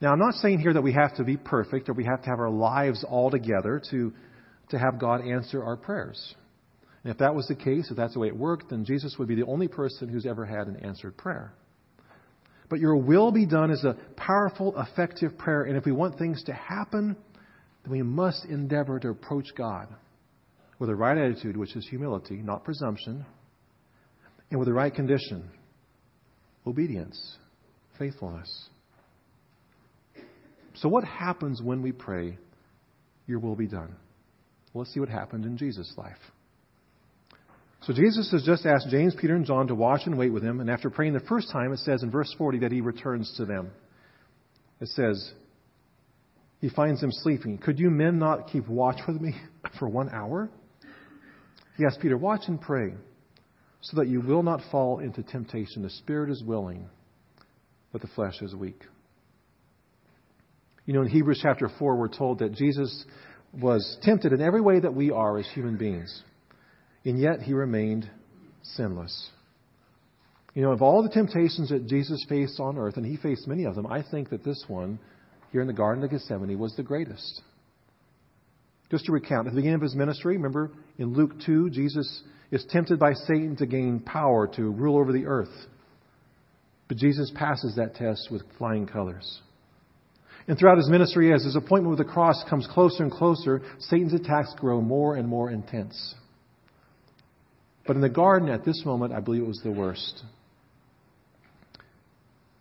Now, 0.00 0.12
I'm 0.12 0.18
not 0.18 0.34
saying 0.34 0.60
here 0.60 0.72
that 0.72 0.82
we 0.82 0.92
have 0.92 1.16
to 1.16 1.24
be 1.24 1.36
perfect 1.36 1.88
or 1.88 1.92
we 1.92 2.04
have 2.04 2.22
to 2.22 2.30
have 2.30 2.38
our 2.38 2.50
lives 2.50 3.04
all 3.08 3.30
together 3.30 3.82
to, 3.90 4.12
to 4.70 4.78
have 4.78 5.00
God 5.00 5.26
answer 5.26 5.62
our 5.62 5.76
prayers. 5.76 6.34
And 7.02 7.12
if 7.12 7.18
that 7.18 7.34
was 7.34 7.46
the 7.48 7.56
case, 7.56 7.90
if 7.90 7.96
that's 7.96 8.14
the 8.14 8.20
way 8.20 8.28
it 8.28 8.36
worked, 8.36 8.70
then 8.70 8.84
Jesus 8.84 9.16
would 9.18 9.28
be 9.28 9.34
the 9.34 9.46
only 9.46 9.68
person 9.68 10.08
who's 10.08 10.26
ever 10.26 10.44
had 10.44 10.68
an 10.68 10.76
answered 10.84 11.16
prayer. 11.16 11.52
But 12.68 12.80
your 12.80 12.96
will 12.96 13.32
be 13.32 13.46
done 13.46 13.70
is 13.70 13.84
a 13.84 13.96
powerful, 14.16 14.74
effective 14.78 15.38
prayer. 15.38 15.64
And 15.64 15.76
if 15.76 15.84
we 15.84 15.92
want 15.92 16.18
things 16.18 16.42
to 16.44 16.52
happen, 16.52 17.16
then 17.82 17.92
we 17.92 18.02
must 18.02 18.44
endeavor 18.44 19.00
to 19.00 19.08
approach 19.08 19.46
God 19.56 19.88
with 20.78 20.90
the 20.90 20.94
right 20.94 21.16
attitude, 21.16 21.56
which 21.56 21.74
is 21.74 21.86
humility, 21.88 22.36
not 22.36 22.64
presumption, 22.64 23.24
and 24.50 24.60
with 24.60 24.68
the 24.68 24.74
right 24.74 24.94
condition, 24.94 25.48
obedience, 26.66 27.36
faithfulness. 27.98 28.68
So, 30.80 30.88
what 30.88 31.04
happens 31.04 31.60
when 31.60 31.82
we 31.82 31.92
pray, 31.92 32.38
Your 33.26 33.40
will 33.40 33.56
be 33.56 33.66
done? 33.66 33.96
Well, 34.72 34.82
let's 34.82 34.92
see 34.92 35.00
what 35.00 35.08
happened 35.08 35.44
in 35.44 35.56
Jesus' 35.56 35.92
life. 35.96 36.18
So, 37.82 37.92
Jesus 37.92 38.30
has 38.32 38.44
just 38.44 38.64
asked 38.64 38.88
James, 38.88 39.14
Peter, 39.20 39.34
and 39.34 39.44
John 39.44 39.66
to 39.68 39.74
watch 39.74 40.02
and 40.06 40.16
wait 40.16 40.32
with 40.32 40.42
him, 40.42 40.60
and 40.60 40.70
after 40.70 40.90
praying 40.90 41.14
the 41.14 41.20
first 41.20 41.50
time, 41.50 41.72
it 41.72 41.78
says 41.78 42.02
in 42.02 42.10
verse 42.10 42.32
40 42.38 42.60
that 42.60 42.72
he 42.72 42.80
returns 42.80 43.32
to 43.38 43.44
them. 43.44 43.70
It 44.80 44.88
says, 44.88 45.32
He 46.60 46.68
finds 46.68 47.00
them 47.00 47.10
sleeping. 47.10 47.58
Could 47.58 47.80
you 47.80 47.90
men 47.90 48.18
not 48.18 48.48
keep 48.48 48.68
watch 48.68 49.00
with 49.08 49.20
me 49.20 49.34
for 49.78 49.88
one 49.88 50.10
hour? 50.10 50.48
He 51.76 51.84
asked 51.84 52.00
Peter, 52.00 52.16
Watch 52.16 52.42
and 52.46 52.60
pray, 52.60 52.92
so 53.80 53.96
that 53.96 54.06
you 54.06 54.20
will 54.20 54.44
not 54.44 54.60
fall 54.70 55.00
into 55.00 55.24
temptation. 55.24 55.82
The 55.82 55.90
spirit 55.90 56.30
is 56.30 56.42
willing, 56.44 56.88
but 57.90 58.00
the 58.00 58.08
flesh 58.08 58.42
is 58.42 58.54
weak. 58.54 58.82
You 60.88 60.94
know, 60.94 61.02
in 61.02 61.08
Hebrews 61.08 61.40
chapter 61.42 61.68
4, 61.78 61.96
we're 61.96 62.08
told 62.08 62.38
that 62.38 62.54
Jesus 62.54 63.04
was 63.52 63.98
tempted 64.04 64.32
in 64.32 64.40
every 64.40 64.62
way 64.62 64.80
that 64.80 64.94
we 64.94 65.10
are 65.10 65.36
as 65.36 65.46
human 65.52 65.76
beings, 65.76 66.22
and 67.04 67.20
yet 67.20 67.42
he 67.42 67.52
remained 67.52 68.10
sinless. 68.62 69.28
You 70.54 70.62
know, 70.62 70.72
of 70.72 70.80
all 70.80 71.02
the 71.02 71.10
temptations 71.10 71.68
that 71.68 71.88
Jesus 71.88 72.24
faced 72.26 72.58
on 72.58 72.78
earth, 72.78 72.96
and 72.96 73.04
he 73.04 73.18
faced 73.18 73.46
many 73.46 73.66
of 73.66 73.74
them, 73.74 73.86
I 73.86 74.02
think 74.02 74.30
that 74.30 74.44
this 74.44 74.64
one 74.66 74.98
here 75.52 75.60
in 75.60 75.66
the 75.66 75.74
Garden 75.74 76.02
of 76.02 76.10
Gethsemane 76.10 76.58
was 76.58 76.74
the 76.74 76.82
greatest. 76.82 77.42
Just 78.90 79.04
to 79.04 79.12
recount, 79.12 79.46
at 79.46 79.52
the 79.52 79.56
beginning 79.56 79.74
of 79.74 79.82
his 79.82 79.94
ministry, 79.94 80.38
remember 80.38 80.70
in 80.96 81.12
Luke 81.12 81.32
2, 81.44 81.68
Jesus 81.68 82.22
is 82.50 82.64
tempted 82.70 82.98
by 82.98 83.12
Satan 83.12 83.56
to 83.56 83.66
gain 83.66 84.00
power 84.00 84.48
to 84.56 84.70
rule 84.70 84.96
over 84.96 85.12
the 85.12 85.26
earth. 85.26 85.52
But 86.88 86.96
Jesus 86.96 87.30
passes 87.34 87.76
that 87.76 87.94
test 87.96 88.28
with 88.30 88.40
flying 88.56 88.86
colors. 88.86 89.42
And 90.48 90.58
throughout 90.58 90.78
his 90.78 90.88
ministry, 90.88 91.32
as 91.34 91.44
his 91.44 91.56
appointment 91.56 91.90
with 91.90 92.06
the 92.06 92.10
cross 92.10 92.42
comes 92.48 92.66
closer 92.66 93.02
and 93.02 93.12
closer, 93.12 93.60
Satan's 93.80 94.14
attacks 94.14 94.54
grow 94.56 94.80
more 94.80 95.14
and 95.14 95.28
more 95.28 95.50
intense. 95.50 96.14
But 97.86 97.96
in 97.96 98.02
the 98.02 98.08
garden, 98.08 98.48
at 98.48 98.64
this 98.64 98.82
moment, 98.84 99.12
I 99.12 99.20
believe 99.20 99.42
it 99.42 99.46
was 99.46 99.60
the 99.62 99.70
worst. 99.70 100.22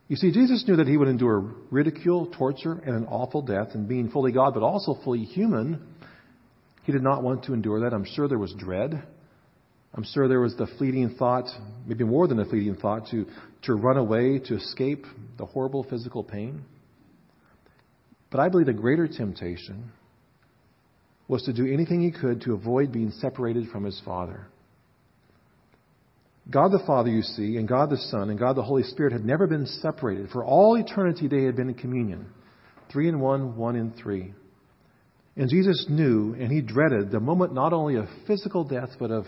You 0.10 0.17
see, 0.17 0.32
Jesus 0.32 0.65
knew 0.67 0.75
that 0.77 0.88
he 0.88 0.98
would 0.98 1.08
endure 1.08 1.53
ridicule, 1.72 2.27
torture, 2.38 2.74
and 2.74 2.96
an 2.96 3.06
awful 3.06 3.41
death, 3.41 3.70
and 3.74 3.88
being 3.88 4.10
fully 4.10 4.34
God, 4.34 4.53
but 4.53 4.63
also 4.63 4.98
fully 5.03 5.24
human, 5.24 5.82
he 6.84 6.91
did 6.91 7.03
not 7.03 7.24
want 7.24 7.46
to 7.46 7.53
endure 7.53 7.82
that. 7.82 7.94
I'm 7.94 8.06
sure 8.06 8.27
there 8.27 8.38
was 8.38 8.53
dread. 8.53 9.01
I'm 9.94 10.03
sure 10.03 10.27
there 10.27 10.41
was 10.41 10.56
the 10.58 10.67
fleeting 10.77 11.15
thought, 11.17 11.50
maybe 11.86 12.03
more 12.03 12.27
than 12.27 12.39
a 12.39 12.46
fleeting 12.46 12.75
thought, 12.75 13.08
to, 13.12 13.25
to 13.63 13.74
run 13.75 13.98
away, 13.98 14.39
to 14.39 14.56
escape 14.56 15.06
the 15.38 15.46
horrible 15.46 15.84
physical 15.84 16.24
pain. 16.24 16.63
But 18.30 18.40
I 18.40 18.50
believe 18.50 18.68
the 18.68 18.74
greater 18.74 19.08
temptation 19.08 19.92
was 21.28 21.44
to 21.44 21.54
do 21.54 21.72
anything 21.72 22.02
he 22.02 22.12
could 22.12 22.42
to 22.42 22.54
avoid 22.54 22.92
being 22.92 23.12
separated 23.12 23.70
from 23.70 23.84
his 23.84 24.02
Father. 24.06 24.48
God 26.50 26.72
the 26.72 26.84
Father, 26.88 27.10
you 27.10 27.22
see, 27.22 27.58
and 27.58 27.68
God 27.68 27.90
the 27.90 27.98
Son, 27.98 28.30
and 28.30 28.40
God 28.40 28.56
the 28.56 28.64
Holy 28.64 28.84
Spirit 28.84 29.12
had 29.12 29.26
never 29.26 29.48
been 29.48 29.66
separated. 29.66 30.30
For 30.30 30.46
all 30.46 30.76
eternity, 30.76 31.28
they 31.28 31.44
had 31.44 31.58
been 31.58 31.70
in 31.70 31.76
communion. 31.76 32.28
Three 32.92 33.10
in 33.10 33.20
one, 33.20 33.58
one 33.58 33.76
in 33.76 33.92
three. 33.92 34.34
And 35.36 35.50
Jesus 35.50 35.86
knew 35.90 36.36
and 36.40 36.52
he 36.52 36.62
dreaded 36.62 37.12
the 37.12 37.20
moment 37.20 37.54
not 37.54 37.74
only 37.74 37.96
of 37.96 38.06
physical 38.26 38.64
death, 38.64 38.90
but 38.98 39.12
of, 39.12 39.26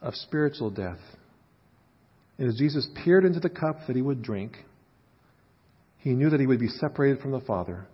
of 0.00 0.14
spiritual 0.14 0.70
death. 0.70 0.98
And 2.38 2.48
as 2.48 2.56
Jesus 2.56 2.88
peered 3.04 3.24
into 3.24 3.40
the 3.40 3.50
cup 3.50 3.86
that 3.86 3.96
he 3.96 4.02
would 4.02 4.22
drink, 4.22 4.56
he 5.98 6.10
knew 6.10 6.30
that 6.30 6.40
he 6.40 6.46
would 6.46 6.60
be 6.60 6.68
separated 6.68 7.20
from 7.20 7.32
the 7.32 7.40
Father 7.40 7.86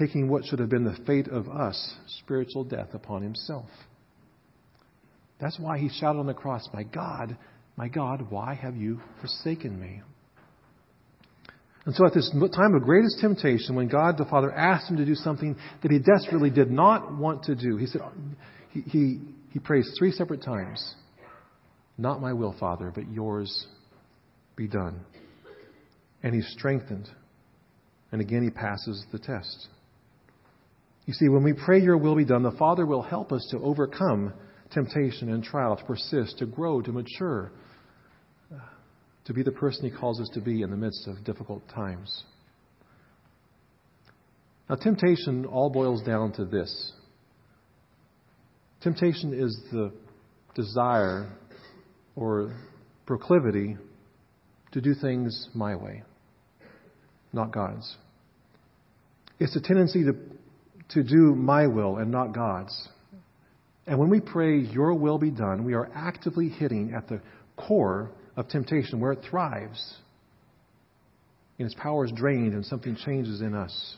taking 0.00 0.28
what 0.28 0.44
should 0.44 0.58
have 0.58 0.70
been 0.70 0.84
the 0.84 0.96
fate 1.06 1.28
of 1.28 1.48
us, 1.48 1.94
spiritual 2.22 2.64
death, 2.64 2.88
upon 2.94 3.22
himself. 3.22 3.68
That's 5.40 5.58
why 5.58 5.78
he 5.78 5.88
shouted 5.88 6.18
on 6.18 6.26
the 6.26 6.34
cross, 6.34 6.68
My 6.72 6.82
God, 6.82 7.36
my 7.76 7.88
God, 7.88 8.30
why 8.30 8.54
have 8.54 8.76
you 8.76 9.00
forsaken 9.20 9.78
me? 9.78 10.02
And 11.86 11.94
so, 11.94 12.06
at 12.06 12.12
this 12.12 12.30
time 12.54 12.74
of 12.74 12.82
greatest 12.82 13.20
temptation, 13.20 13.74
when 13.74 13.88
God 13.88 14.18
the 14.18 14.26
Father 14.26 14.52
asked 14.52 14.90
him 14.90 14.98
to 14.98 15.06
do 15.06 15.14
something 15.14 15.56
that 15.82 15.90
he 15.90 15.98
desperately 15.98 16.50
did 16.50 16.70
not 16.70 17.16
want 17.16 17.44
to 17.44 17.54
do, 17.54 17.76
he 17.76 17.86
said, 17.86 18.02
he, 18.70 18.80
he, 18.82 19.20
he 19.50 19.58
prays 19.58 19.90
three 19.98 20.12
separate 20.12 20.42
times 20.42 20.94
Not 21.96 22.20
my 22.20 22.32
will, 22.32 22.54
Father, 22.58 22.92
but 22.94 23.10
yours 23.10 23.66
be 24.56 24.68
done. 24.68 25.00
And 26.22 26.34
he's 26.34 26.48
strengthened. 26.48 27.08
And 28.12 28.20
again, 28.20 28.42
he 28.42 28.50
passes 28.50 29.04
the 29.10 29.18
test. 29.18 29.68
You 31.06 31.14
see, 31.14 31.28
when 31.28 31.42
we 31.42 31.52
pray, 31.52 31.80
Your 31.80 31.96
will 31.96 32.16
be 32.16 32.24
done, 32.24 32.42
the 32.42 32.52
Father 32.52 32.86
will 32.86 33.02
help 33.02 33.32
us 33.32 33.46
to 33.50 33.58
overcome 33.58 34.32
temptation 34.70 35.32
and 35.32 35.42
trial, 35.42 35.76
to 35.76 35.84
persist, 35.84 36.38
to 36.38 36.46
grow, 36.46 36.80
to 36.80 36.92
mature, 36.92 37.52
to 39.24 39.34
be 39.34 39.42
the 39.42 39.52
person 39.52 39.90
He 39.90 39.96
calls 39.96 40.20
us 40.20 40.28
to 40.34 40.40
be 40.40 40.62
in 40.62 40.70
the 40.70 40.76
midst 40.76 41.08
of 41.08 41.24
difficult 41.24 41.68
times. 41.68 42.24
Now, 44.68 44.76
temptation 44.76 45.46
all 45.46 45.70
boils 45.70 46.02
down 46.02 46.32
to 46.34 46.44
this 46.44 46.92
temptation 48.80 49.34
is 49.34 49.58
the 49.72 49.92
desire 50.54 51.30
or 52.16 52.54
proclivity 53.06 53.76
to 54.72 54.80
do 54.80 54.94
things 54.94 55.48
my 55.54 55.74
way, 55.74 56.02
not 57.32 57.52
God's. 57.52 57.96
It's 59.38 59.56
a 59.56 59.60
tendency 59.60 60.04
to 60.04 60.14
to 60.90 61.02
do 61.02 61.34
my 61.34 61.66
will 61.66 61.96
and 61.96 62.10
not 62.10 62.34
God's. 62.34 62.88
And 63.86 63.98
when 63.98 64.10
we 64.10 64.20
pray, 64.20 64.58
Your 64.58 64.94
will 64.94 65.18
be 65.18 65.30
done, 65.30 65.64
we 65.64 65.74
are 65.74 65.90
actively 65.94 66.48
hitting 66.48 66.92
at 66.94 67.08
the 67.08 67.20
core 67.56 68.10
of 68.36 68.48
temptation 68.48 69.00
where 69.00 69.12
it 69.12 69.20
thrives. 69.28 69.96
And 71.58 71.66
its 71.66 71.74
power 71.74 72.04
is 72.04 72.12
drained 72.12 72.54
and 72.54 72.64
something 72.64 72.96
changes 73.04 73.40
in 73.40 73.54
us. 73.54 73.96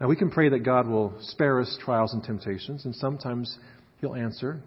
Now, 0.00 0.06
we 0.06 0.16
can 0.16 0.30
pray 0.30 0.50
that 0.50 0.60
God 0.60 0.86
will 0.86 1.14
spare 1.20 1.60
us 1.60 1.76
trials 1.84 2.12
and 2.12 2.22
temptations, 2.22 2.84
and 2.84 2.94
sometimes 2.94 3.58
He'll 4.00 4.14
answer. 4.14 4.60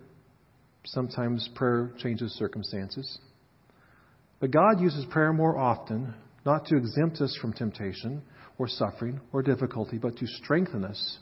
Sometimes 0.83 1.47
prayer 1.55 1.91
changes 1.99 2.33
circumstances. 2.33 3.17
But 4.41 4.51
God 4.51 4.81
uses 4.81 5.05
prayer 5.05 5.31
more 5.31 5.57
often, 5.57 6.13
not 6.45 6.65
to 6.67 6.77
exempt 6.77 7.21
us 7.21 7.37
from 7.41 7.53
temptation, 7.53 8.21
or 8.61 8.67
suffering 8.67 9.19
or 9.33 9.41
difficulty, 9.41 9.97
but 9.97 10.15
to 10.17 10.27
strengthen 10.27 10.85
us, 10.85 11.17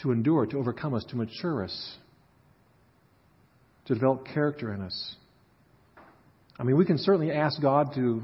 to 0.00 0.12
endure, 0.12 0.46
to 0.46 0.58
overcome 0.58 0.94
us, 0.94 1.04
to 1.08 1.16
mature 1.16 1.64
us, 1.64 1.96
to 3.86 3.94
develop 3.94 4.24
character 4.26 4.72
in 4.72 4.80
us. 4.80 5.16
I 6.58 6.62
mean, 6.62 6.76
we 6.76 6.84
can 6.84 6.98
certainly 6.98 7.32
ask 7.32 7.60
God 7.60 7.94
to, 7.96 8.22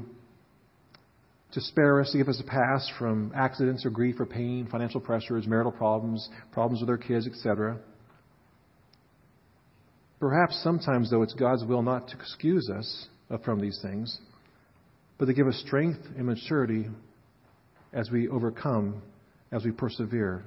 to 1.51 1.61
spare 1.61 1.99
us, 1.99 2.11
to 2.13 2.17
give 2.17 2.29
us 2.29 2.39
a 2.39 2.49
pass 2.49 2.89
from 2.97 3.33
accidents 3.35 3.85
or 3.85 3.89
grief 3.89 4.21
or 4.21 4.25
pain, 4.25 4.69
financial 4.71 5.01
pressures, 5.01 5.45
marital 5.45 5.73
problems, 5.73 6.29
problems 6.53 6.79
with 6.79 6.89
our 6.89 6.97
kids, 6.97 7.27
etc. 7.27 7.77
Perhaps 10.21 10.61
sometimes, 10.63 11.11
though, 11.11 11.23
it's 11.23 11.33
God's 11.33 11.65
will 11.65 11.81
not 11.81 12.07
to 12.07 12.15
excuse 12.15 12.69
us 12.69 13.07
from 13.43 13.59
these 13.59 13.79
things, 13.81 14.17
but 15.19 15.27
they 15.27 15.33
give 15.33 15.47
us 15.47 15.61
strength 15.67 15.99
and 16.17 16.25
maturity 16.25 16.87
as 17.93 18.09
we 18.09 18.29
overcome, 18.29 19.03
as 19.51 19.63
we 19.65 19.71
persevere. 19.71 20.45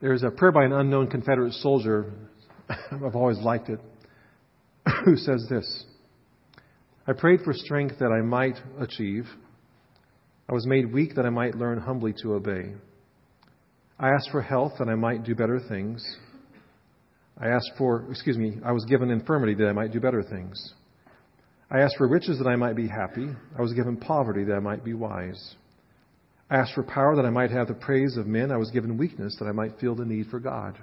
There's 0.00 0.22
a 0.22 0.30
prayer 0.30 0.50
by 0.50 0.64
an 0.64 0.72
unknown 0.72 1.08
Confederate 1.08 1.52
soldier, 1.52 2.10
I've 2.68 3.14
always 3.14 3.38
liked 3.38 3.68
it, 3.68 3.80
who 5.04 5.16
says 5.16 5.46
this 5.48 5.84
I 7.06 7.12
prayed 7.12 7.40
for 7.42 7.52
strength 7.52 7.98
that 8.00 8.10
I 8.10 8.22
might 8.22 8.56
achieve. 8.80 9.26
I 10.48 10.52
was 10.52 10.66
made 10.66 10.92
weak 10.92 11.14
that 11.16 11.26
I 11.26 11.30
might 11.30 11.54
learn 11.54 11.78
humbly 11.78 12.14
to 12.22 12.34
obey. 12.34 12.74
I 13.98 14.08
asked 14.10 14.30
for 14.30 14.42
health 14.42 14.72
that 14.78 14.88
I 14.88 14.94
might 14.94 15.24
do 15.24 15.34
better 15.34 15.60
things. 15.68 16.04
I 17.38 17.48
asked 17.48 17.72
for, 17.76 18.04
excuse 18.10 18.38
me, 18.38 18.58
I 18.64 18.72
was 18.72 18.84
given 18.86 19.10
infirmity 19.10 19.54
that 19.54 19.66
I 19.66 19.72
might 19.72 19.92
do 19.92 20.00
better 20.00 20.22
things. 20.22 20.74
I 21.74 21.80
asked 21.80 21.96
for 21.96 22.06
riches 22.06 22.38
that 22.38 22.46
I 22.46 22.54
might 22.54 22.76
be 22.76 22.86
happy. 22.86 23.28
I 23.58 23.60
was 23.60 23.72
given 23.72 23.96
poverty 23.96 24.44
that 24.44 24.54
I 24.54 24.60
might 24.60 24.84
be 24.84 24.94
wise. 24.94 25.56
I 26.48 26.58
asked 26.58 26.72
for 26.72 26.84
power 26.84 27.16
that 27.16 27.24
I 27.24 27.30
might 27.30 27.50
have 27.50 27.66
the 27.66 27.74
praise 27.74 28.16
of 28.16 28.28
men. 28.28 28.52
I 28.52 28.58
was 28.58 28.70
given 28.70 28.96
weakness 28.96 29.34
that 29.40 29.46
I 29.46 29.50
might 29.50 29.80
feel 29.80 29.96
the 29.96 30.04
need 30.04 30.28
for 30.28 30.38
God. 30.38 30.78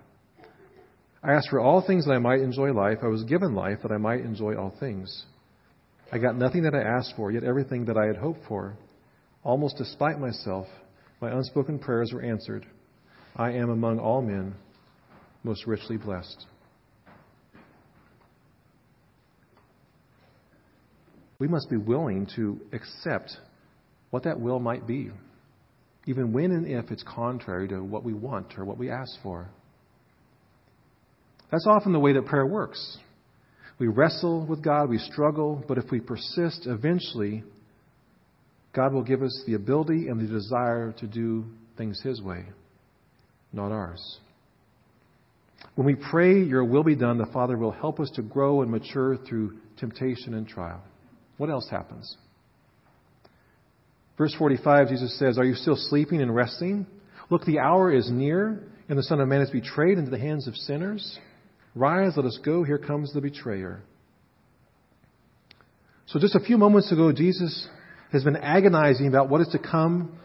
I 1.24 1.32
asked 1.32 1.48
for 1.50 1.62
all 1.62 1.82
things 1.82 2.06
that 2.06 2.12
I 2.12 2.18
might 2.18 2.42
enjoy 2.42 2.74
life. 2.74 2.98
I 3.04 3.08
was 3.08 3.24
given 3.24 3.56
life 3.56 3.78
that 3.84 3.94
I 3.94 3.98
might 3.98 4.20
enjoy 4.20 4.58
all 4.58 4.76
things. 4.82 5.24
I 6.12 6.18
got 6.18 6.36
nothing 6.36 6.64
that 6.64 6.76
I 6.76 6.82
asked 6.82 7.14
for, 7.16 7.32
yet 7.32 7.46
everything 7.46 7.86
that 7.86 7.96
I 7.96 8.08
had 8.08 8.18
hoped 8.18 8.42
for. 8.50 8.76
Almost 9.46 9.78
despite 9.78 10.20
myself, 10.20 10.68
my 11.22 11.32
unspoken 11.32 11.80
prayers 11.80 12.12
were 12.14 12.22
answered. 12.22 12.66
I 13.38 13.52
am 13.52 13.70
among 13.70 14.00
all 14.00 14.22
men 14.22 14.56
most 15.46 15.66
richly 15.66 15.96
blessed. 15.96 16.48
We 21.42 21.48
must 21.48 21.72
be 21.72 21.78
willing 21.78 22.28
to 22.36 22.60
accept 22.72 23.32
what 24.12 24.26
that 24.26 24.40
will 24.40 24.60
might 24.60 24.86
be, 24.86 25.10
even 26.06 26.34
when 26.34 26.52
and 26.52 26.68
if 26.68 26.92
it's 26.92 27.02
contrary 27.02 27.68
to 27.70 27.80
what 27.80 28.04
we 28.04 28.14
want 28.14 28.60
or 28.60 28.64
what 28.64 28.78
we 28.78 28.92
ask 28.92 29.12
for. 29.24 29.50
That's 31.50 31.66
often 31.66 31.94
the 31.94 32.00
way 32.00 32.14
that 32.14 32.28
prayer 32.28 32.46
works. 32.46 32.96
We 33.80 33.88
wrestle 33.88 34.46
with 34.46 34.64
God, 34.64 34.88
we 34.88 35.00
struggle, 35.00 35.66
but 35.68 35.80
if 35.80 35.86
we 35.90 36.00
persist, 36.00 36.68
eventually, 36.68 37.44
God 38.76 38.94
will 38.94 39.02
give 39.04 39.24
us 39.24 39.44
the 39.48 39.56
ability 39.56 40.10
and 40.10 40.22
the 40.22 40.32
desire 40.32 40.94
to 41.00 41.08
do 41.08 41.46
things 41.76 42.00
His 42.04 42.22
way, 42.22 42.46
not 43.52 43.72
ours. 43.72 44.20
When 45.74 45.88
we 45.88 45.96
pray, 45.96 46.44
Your 46.44 46.64
will 46.64 46.84
be 46.84 46.96
done, 46.96 47.18
the 47.18 47.26
Father 47.34 47.58
will 47.58 47.72
help 47.72 48.00
us 48.00 48.12
to 48.12 48.22
grow 48.22 48.62
and 48.62 48.70
mature 48.70 49.18
through 49.18 49.58
temptation 49.80 50.36
and 50.36 50.48
trial. 50.48 50.84
What 51.42 51.50
else 51.50 51.68
happens? 51.72 52.18
Verse 54.16 54.32
45, 54.38 54.90
Jesus 54.90 55.18
says, 55.18 55.40
Are 55.40 55.44
you 55.44 55.56
still 55.56 55.76
sleeping 55.76 56.22
and 56.22 56.36
resting? 56.36 56.86
Look, 57.32 57.46
the 57.46 57.58
hour 57.58 57.92
is 57.92 58.12
near, 58.12 58.62
and 58.88 58.96
the 58.96 59.02
Son 59.02 59.20
of 59.20 59.28
Man 59.28 59.42
is 59.42 59.50
betrayed 59.50 59.98
into 59.98 60.12
the 60.12 60.20
hands 60.20 60.48
of 60.48 60.56
sinners. 60.56 61.18
Rise, 61.74 62.14
let 62.16 62.28
us 62.28 62.40
go. 62.46 62.64
Here 62.64 62.78
comes 62.78 63.12
the 63.12 63.22
betrayer. 63.22 63.82
So, 66.06 66.20
just 66.20 66.36
a 66.36 66.40
few 66.40 66.60
moments 66.60 66.92
ago, 66.92 67.12
Jesus 67.12 67.68
has 68.12 68.24
been 68.24 68.38
agonizing 68.38 69.08
about 69.08 69.28
what 69.28 69.42
is 69.42 69.48
to 69.54 69.58
come, 69.58 70.20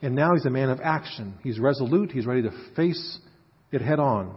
and 0.00 0.14
now 0.14 0.32
he's 0.34 0.46
a 0.46 0.50
man 0.50 0.70
of 0.70 0.78
action. 0.80 1.34
He's 1.42 1.58
resolute, 1.58 2.12
he's 2.12 2.24
ready 2.24 2.42
to 2.42 2.52
face 2.76 3.18
it 3.72 3.82
head 3.82 3.98
on, 3.98 4.36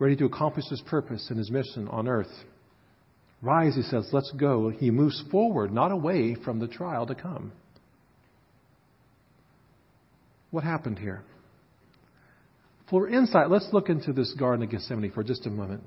ready 0.00 0.16
to 0.16 0.24
accomplish 0.24 0.64
his 0.68 0.80
purpose 0.80 1.28
and 1.28 1.38
his 1.38 1.52
mission 1.52 1.86
on 1.86 2.08
earth. 2.08 2.34
Rise, 3.42 3.74
he 3.74 3.82
says, 3.82 4.08
let's 4.12 4.32
go. 4.32 4.70
He 4.70 4.90
moves 4.90 5.22
forward, 5.30 5.72
not 5.72 5.92
away 5.92 6.34
from 6.44 6.58
the 6.58 6.66
trial 6.66 7.06
to 7.06 7.14
come. 7.14 7.52
What 10.50 10.64
happened 10.64 10.98
here? 10.98 11.22
For 12.88 13.08
insight, 13.08 13.50
let's 13.50 13.68
look 13.72 13.88
into 13.88 14.12
this 14.12 14.32
Garden 14.38 14.62
of 14.64 14.70
Gethsemane 14.70 15.10
for 15.10 15.24
just 15.24 15.46
a 15.46 15.50
moment. 15.50 15.82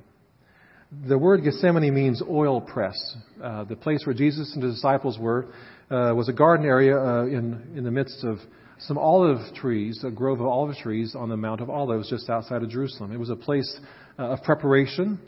The 1.08 1.18
word 1.18 1.44
Gethsemane 1.44 1.94
means 1.94 2.22
oil 2.28 2.62
press. 2.62 3.16
Uh, 3.42 3.64
the 3.64 3.76
place 3.76 4.06
where 4.06 4.16
Jesus 4.16 4.54
and 4.54 4.64
the 4.64 4.70
disciples 4.70 5.18
were 5.18 5.48
uh, 5.90 6.14
was 6.16 6.30
a 6.30 6.34
garden 6.34 6.66
area 6.66 6.98
uh, 6.98 7.26
in, 7.26 7.74
in 7.76 7.84
the 7.84 7.92
midst 7.92 8.24
of 8.24 8.40
some 8.80 8.98
olive 8.98 9.40
trees, 9.56 10.04
a 10.04 10.12
grove 10.12 10.40
of 10.40 10.48
olive 10.48 10.76
trees 10.78 11.16
on 11.16 11.30
the 11.30 11.38
Mount 11.38 11.62
of 11.62 11.70
Olives 11.70 12.10
just 12.10 12.30
outside 12.30 12.64
of 12.64 12.70
Jerusalem. 12.70 13.12
It 13.12 13.20
was 13.20 13.30
a 13.30 13.36
place 13.36 13.80
uh, 14.18 14.30
of 14.30 14.44
preparation, 14.44 15.20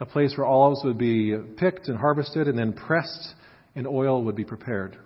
a 0.00 0.06
place 0.06 0.34
where 0.36 0.46
olives 0.46 0.80
would 0.84 0.98
be 0.98 1.36
picked 1.56 1.88
and 1.88 1.98
harvested 1.98 2.48
and 2.48 2.58
then 2.58 2.72
pressed 2.72 3.34
and 3.74 3.86
oil 3.86 4.24
would 4.24 4.36
be 4.36 4.44
prepared. 4.44 4.96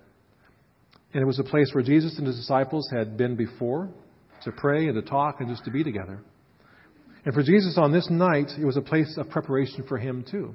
And 1.15 1.23
it 1.23 1.27
was 1.27 1.39
a 1.39 1.45
place 1.45 1.71
where 1.73 1.85
Jesus 1.85 2.17
and 2.19 2.27
his 2.27 2.37
disciples 2.37 2.89
had 2.93 3.17
been 3.17 3.37
before 3.37 3.91
to 4.45 4.53
pray 4.53 4.89
and 4.89 4.95
to 4.95 5.03
talk 5.03 5.41
and 5.41 5.49
just 5.49 5.65
to 5.65 5.71
be 5.71 5.85
together. 5.85 6.21
And 7.25 7.35
for 7.35 7.43
Jesus 7.43 7.79
on 7.79 7.93
this 7.93 8.09
night, 8.11 8.51
it 8.59 8.65
was 8.65 8.77
a 8.77 8.83
place 8.83 9.17
of 9.17 9.31
preparation 9.31 9.85
for 9.87 9.99
him 9.99 10.25
too. 10.29 10.55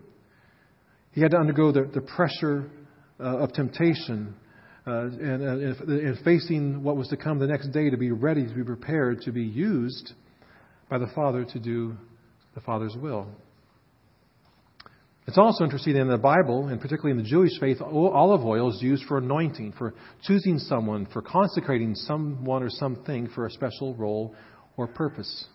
He 1.12 1.22
had 1.22 1.32
to 1.32 1.38
undergo 1.38 1.72
the, 1.72 1.90
the 1.94 2.02
pressure 2.02 2.70
uh, 3.20 3.38
of 3.38 3.54
temptation 3.54 4.36
uh, 4.86 5.02
and, 5.06 5.42
and, 5.42 5.90
and 5.90 6.20
facing 6.24 6.84
what 6.84 6.98
was 6.98 7.08
to 7.10 7.18
come 7.18 7.40
the 7.40 7.48
next 7.48 7.70
day 7.70 7.90
to 7.90 7.98
be 7.98 8.12
ready, 8.12 8.46
to 8.46 8.54
be 8.54 8.64
prepared, 8.64 9.22
to 9.22 9.32
be 9.32 9.44
used 9.44 10.14
by 10.90 10.98
the 10.98 11.08
Father 11.16 11.46
to 11.46 11.60
do 11.60 11.96
the 12.56 12.62
Father's 12.62 12.96
will. 12.96 13.28
It's 15.28 15.38
also 15.38 15.66
interesting 15.66 15.98
in 15.98 16.08
the 16.08 16.18
Bible, 16.18 16.70
and 16.70 16.80
particularly 16.80 17.12
in 17.12 17.18
the 17.18 17.30
Jewish 17.30 17.60
faith, 17.60 17.82
olive 17.82 18.46
oil 18.46 18.74
is 18.74 18.82
used 18.82 19.04
for 19.10 19.18
anointing, 19.18 19.74
for 19.78 19.94
choosing 20.24 20.58
someone, 20.58 21.06
for 21.08 21.22
consecrating 21.22 21.96
someone 21.96 22.64
or 22.64 22.70
something 22.70 23.28
for 23.36 23.46
a 23.46 23.52
special 23.52 23.94
role 23.96 24.34
or 24.78 24.88
purpose. 24.88 25.48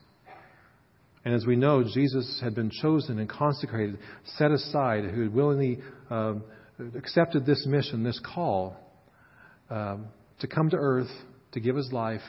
And 1.25 1.35
as 1.35 1.47
we 1.47 1.57
know, 1.57 1.85
Jesus 1.85 2.39
had 2.43 2.55
been 2.55 2.71
chosen 2.71 3.19
and 3.19 3.31
consecrated, 3.31 3.99
set 4.37 4.51
aside, 4.51 5.05
who 5.05 5.23
had 5.23 5.33
willingly 5.33 5.79
uh, 6.11 6.35
accepted 6.95 7.47
this 7.47 7.65
mission, 7.67 8.03
this 8.03 8.21
call 8.21 8.77
um, 9.71 10.09
to 10.41 10.49
come 10.49 10.69
to 10.69 10.77
earth, 10.77 11.11
to 11.53 11.61
give 11.61 11.77
his 11.77 11.91
life, 11.93 12.21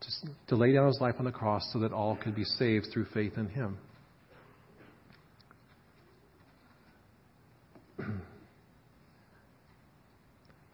to, 0.00 0.08
to 0.46 0.56
lay 0.56 0.72
down 0.72 0.86
his 0.86 0.98
life 0.98 1.16
on 1.18 1.26
the 1.26 1.32
cross 1.32 1.68
so 1.74 1.80
that 1.80 1.92
all 1.92 2.16
could 2.16 2.34
be 2.34 2.44
saved 2.44 2.86
through 2.90 3.04
faith 3.12 3.36
in 3.36 3.48
him. 3.48 3.76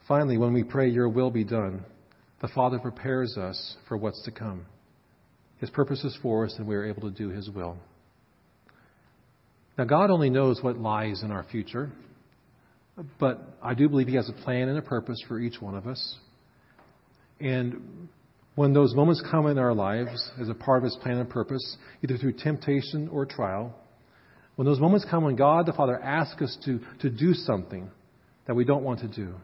Finally, 0.09 0.39
when 0.39 0.53
we 0.53 0.63
pray, 0.63 0.89
Your 0.89 1.09
will 1.09 1.31
be 1.31 1.45
done, 1.45 1.85
the 2.41 2.49
Father 2.49 2.79
prepares 2.79 3.37
us 3.39 3.77
for 3.89 3.97
what's 3.97 4.23
to 4.25 4.31
come. 4.31 4.67
His 5.59 5.71
purpose 5.71 6.05
is 6.05 6.17
for 6.21 6.45
us, 6.45 6.55
and 6.59 6.67
we 6.67 6.75
are 6.75 6.85
able 6.85 7.03
to 7.03 7.11
do 7.11 7.31
His 7.31 7.49
will. 7.49 7.79
Now, 9.79 9.85
God 9.85 10.11
only 10.11 10.31
knows 10.31 10.63
what 10.63 10.79
lies 10.79 11.23
in 11.23 11.31
our 11.31 11.45
future, 11.45 11.91
but 13.19 13.41
I 13.63 13.75
do 13.75 13.89
believe 13.89 14.09
He 14.09 14.17
has 14.17 14.29
a 14.29 14.45
plan 14.45 14.69
and 14.69 14.79
a 14.79 14.83
purpose 14.83 15.23
for 15.27 15.39
each 15.39 15.61
one 15.61 15.75
of 15.75 15.87
us. 15.87 16.19
And 17.41 18.09
when 18.55 18.73
those 18.73 18.95
moments 18.95 19.23
come 19.31 19.47
in 19.47 19.59
our 19.59 19.75
lives 19.75 20.31
as 20.41 20.49
a 20.49 20.55
part 20.55 20.79
of 20.79 20.85
His 20.85 20.97
plan 21.03 21.19
and 21.19 21.29
purpose, 21.29 21.77
either 22.03 22.17
through 22.19 22.35
temptation 22.35 23.09
or 23.09 23.27
trial, 23.27 23.75
when 24.57 24.67
those 24.67 24.81
moments 24.81 25.07
come 25.09 25.25
when 25.25 25.37
God 25.37 25.67
the 25.67 25.73
Father 25.73 25.99
asks 25.99 26.41
us 26.41 26.57
to, 26.65 26.81
to 27.01 27.11
do 27.11 27.35
something 27.35 27.91
that 28.47 28.55
we 28.55 28.65
don't 28.65 28.85
want 28.85 29.01
to 29.01 29.09
do, 29.09 29.35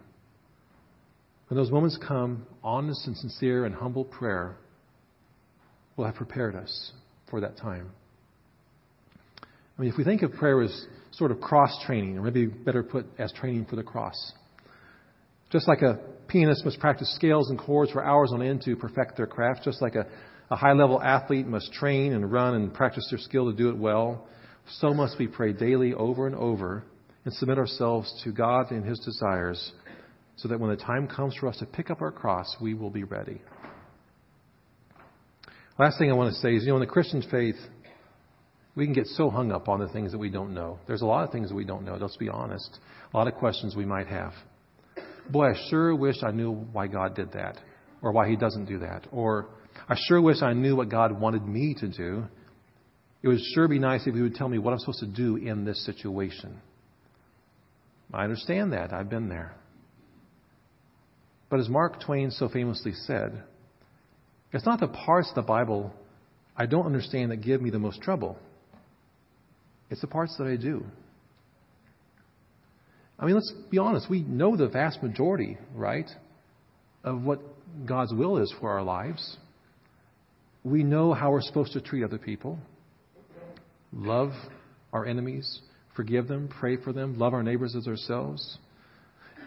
when 1.49 1.57
those 1.57 1.70
moments 1.70 1.99
come, 2.07 2.46
honest 2.62 3.07
and 3.07 3.16
sincere 3.16 3.64
and 3.64 3.75
humble 3.75 4.05
prayer 4.05 4.57
will 5.96 6.05
have 6.05 6.14
prepared 6.14 6.55
us 6.55 6.92
for 7.29 7.40
that 7.40 7.57
time. 7.57 7.90
I 9.77 9.83
mean, 9.83 9.90
if 9.90 9.99
we 9.99 10.05
think 10.05 10.23
of 10.23 10.33
prayer 10.33 10.61
as 10.61 10.87
sort 11.12 11.33
of 11.33 11.40
cross 11.40 11.77
training, 11.85 12.18
or 12.18 12.23
maybe 12.23 12.46
better 12.46 12.83
put 12.83 13.07
as 13.18 13.33
training 13.33 13.64
for 13.64 13.77
the 13.77 13.83
cross, 13.83 14.33
just 15.51 15.66
like 15.66 15.83
a 15.83 15.99
pianist 16.29 16.64
must 16.64 16.79
practice 16.79 17.12
scales 17.16 17.51
and 17.51 17.59
chords 17.59 17.90
for 17.90 18.05
hours 18.05 18.31
on 18.33 18.42
end 18.42 18.62
to 18.62 18.77
perfect 18.77 19.16
their 19.16 19.27
craft, 19.27 19.62
just 19.64 19.83
like 19.83 19.96
a, 19.96 20.07
a 20.51 20.57
high 20.57 20.73
level 20.73 21.03
athlete 21.03 21.46
must 21.46 21.73
train 21.73 22.12
and 22.12 22.31
run 22.31 22.55
and 22.55 22.73
practice 22.73 23.07
their 23.11 23.18
skill 23.18 23.51
to 23.51 23.57
do 23.57 23.70
it 23.70 23.77
well, 23.77 24.29
so 24.78 24.94
must 24.94 25.18
we 25.18 25.26
pray 25.26 25.52
daily 25.52 25.94
over 25.94 26.26
and 26.26 26.37
over 26.37 26.85
and 27.24 27.35
submit 27.35 27.59
ourselves 27.59 28.20
to 28.24 28.33
God 28.33 28.70
and 28.70 28.85
His 28.85 28.98
desires 29.00 29.72
so 30.37 30.48
that 30.48 30.59
when 30.59 30.70
the 30.70 30.76
time 30.76 31.06
comes 31.06 31.35
for 31.37 31.48
us 31.48 31.59
to 31.59 31.66
pick 31.66 31.90
up 31.90 32.00
our 32.00 32.12
cross, 32.12 32.56
we 32.61 32.74
will 32.74 32.90
be 32.90 33.04
ready. 33.04 33.42
Last 35.78 35.98
thing 35.98 36.11
I 36.11 36.14
want 36.14 36.35
to 36.35 36.40
say 36.40 36.54
is, 36.54 36.62
you 36.62 36.70
know, 36.70 36.76
in 36.76 36.80
the 36.80 36.87
Christian 36.87 37.22
faith, 37.30 37.56
we 38.74 38.85
can 38.85 38.94
get 38.94 39.06
so 39.06 39.28
hung 39.28 39.50
up 39.50 39.68
on 39.68 39.80
the 39.80 39.88
things 39.88 40.12
that 40.12 40.18
we 40.18 40.30
don't 40.30 40.54
know. 40.54 40.78
There's 40.87 41.02
a 41.02 41.06
lot 41.06 41.24
of 41.24 41.33
things 41.33 41.48
that 41.48 41.54
we 41.54 41.64
don't 41.64 41.85
know, 41.85 41.96
let's 42.00 42.16
be 42.16 42.28
honest. 42.28 42.78
A 43.12 43.16
lot 43.16 43.28
of 43.28 43.35
questions 43.35 43.74
we 43.74 43.85
might 43.85 44.06
have. 44.06 44.33
Boy, 45.28 45.46
I 45.50 45.68
sure 45.68 45.94
wish 45.94 46.22
I 46.22 46.30
knew 46.30 46.52
why 46.52 46.87
God 46.87 47.14
did 47.14 47.33
that, 47.33 47.59
or 48.02 48.12
why 48.12 48.28
He 48.28 48.37
doesn't 48.37 48.66
do 48.66 48.78
that, 48.80 49.06
or 49.12 49.48
I 49.88 49.96
sure 50.09 50.20
wish 50.20 50.42
I 50.42 50.52
knew 50.52 50.76
what 50.76 50.88
God 50.88 51.18
wanted 51.18 51.46
me 51.46 51.74
to 51.80 51.88
do. 51.88 52.24
It 53.22 53.28
would 53.28 53.40
sure 53.54 53.68
be 53.68 53.78
nice 53.78 54.06
if 54.06 54.14
He 54.14 54.20
would 54.20 54.35
tell 54.35 54.48
me 54.48 54.59
what 54.59 54.72
I'm 54.72 54.78
supposed 54.78 55.00
to 55.00 55.06
do 55.06 55.37
in 55.37 55.64
this 55.64 55.85
situation. 55.85 56.61
I 58.12 58.24
understand 58.24 58.72
that. 58.72 58.92
I've 58.92 59.11
been 59.11 59.28
there. 59.28 59.54
But 61.48 61.61
as 61.61 61.68
Mark 61.68 62.00
Twain 62.04 62.30
so 62.30 62.48
famously 62.48 62.92
said, 62.92 63.42
it's 64.52 64.66
not 64.66 64.80
the 64.80 64.88
parts 64.88 65.28
of 65.30 65.35
the 65.37 65.42
Bible 65.42 65.92
I 66.61 66.66
don't 66.66 66.85
understand 66.85 67.30
that 67.30 67.38
give 67.38 67.62
me 67.62 67.70
the 67.70 67.78
most 67.78 68.02
trouble. 68.02 68.37
It's 69.88 70.02
the 70.02 70.06
parts 70.06 70.37
that 70.37 70.46
I 70.46 70.56
do. 70.56 70.85
I 73.18 73.24
mean, 73.24 73.35
let's 73.35 73.50
be 73.70 73.78
honest. 73.78 74.11
We 74.11 74.20
know 74.20 74.56
the 74.56 74.68
vast 74.68 75.02
majority, 75.02 75.56
right, 75.74 76.09
of 77.02 77.22
what 77.22 77.40
God's 77.87 78.12
will 78.12 78.37
is 78.37 78.54
for 78.61 78.70
our 78.70 78.83
lives. 78.83 79.38
We 80.64 80.83
know 80.83 81.14
how 81.14 81.30
we're 81.30 81.40
supposed 81.40 81.72
to 81.72 81.80
treat 81.80 82.04
other 82.04 82.18
people 82.18 82.59
love 83.92 84.33
our 84.92 85.07
enemies, 85.07 85.61
forgive 85.94 86.29
them, 86.29 86.48
pray 86.48 86.76
for 86.76 86.92
them, 86.92 87.18
love 87.18 87.35
our 87.35 87.42
neighbors 87.42 87.74
as 87.76 87.87
ourselves. 87.87 88.59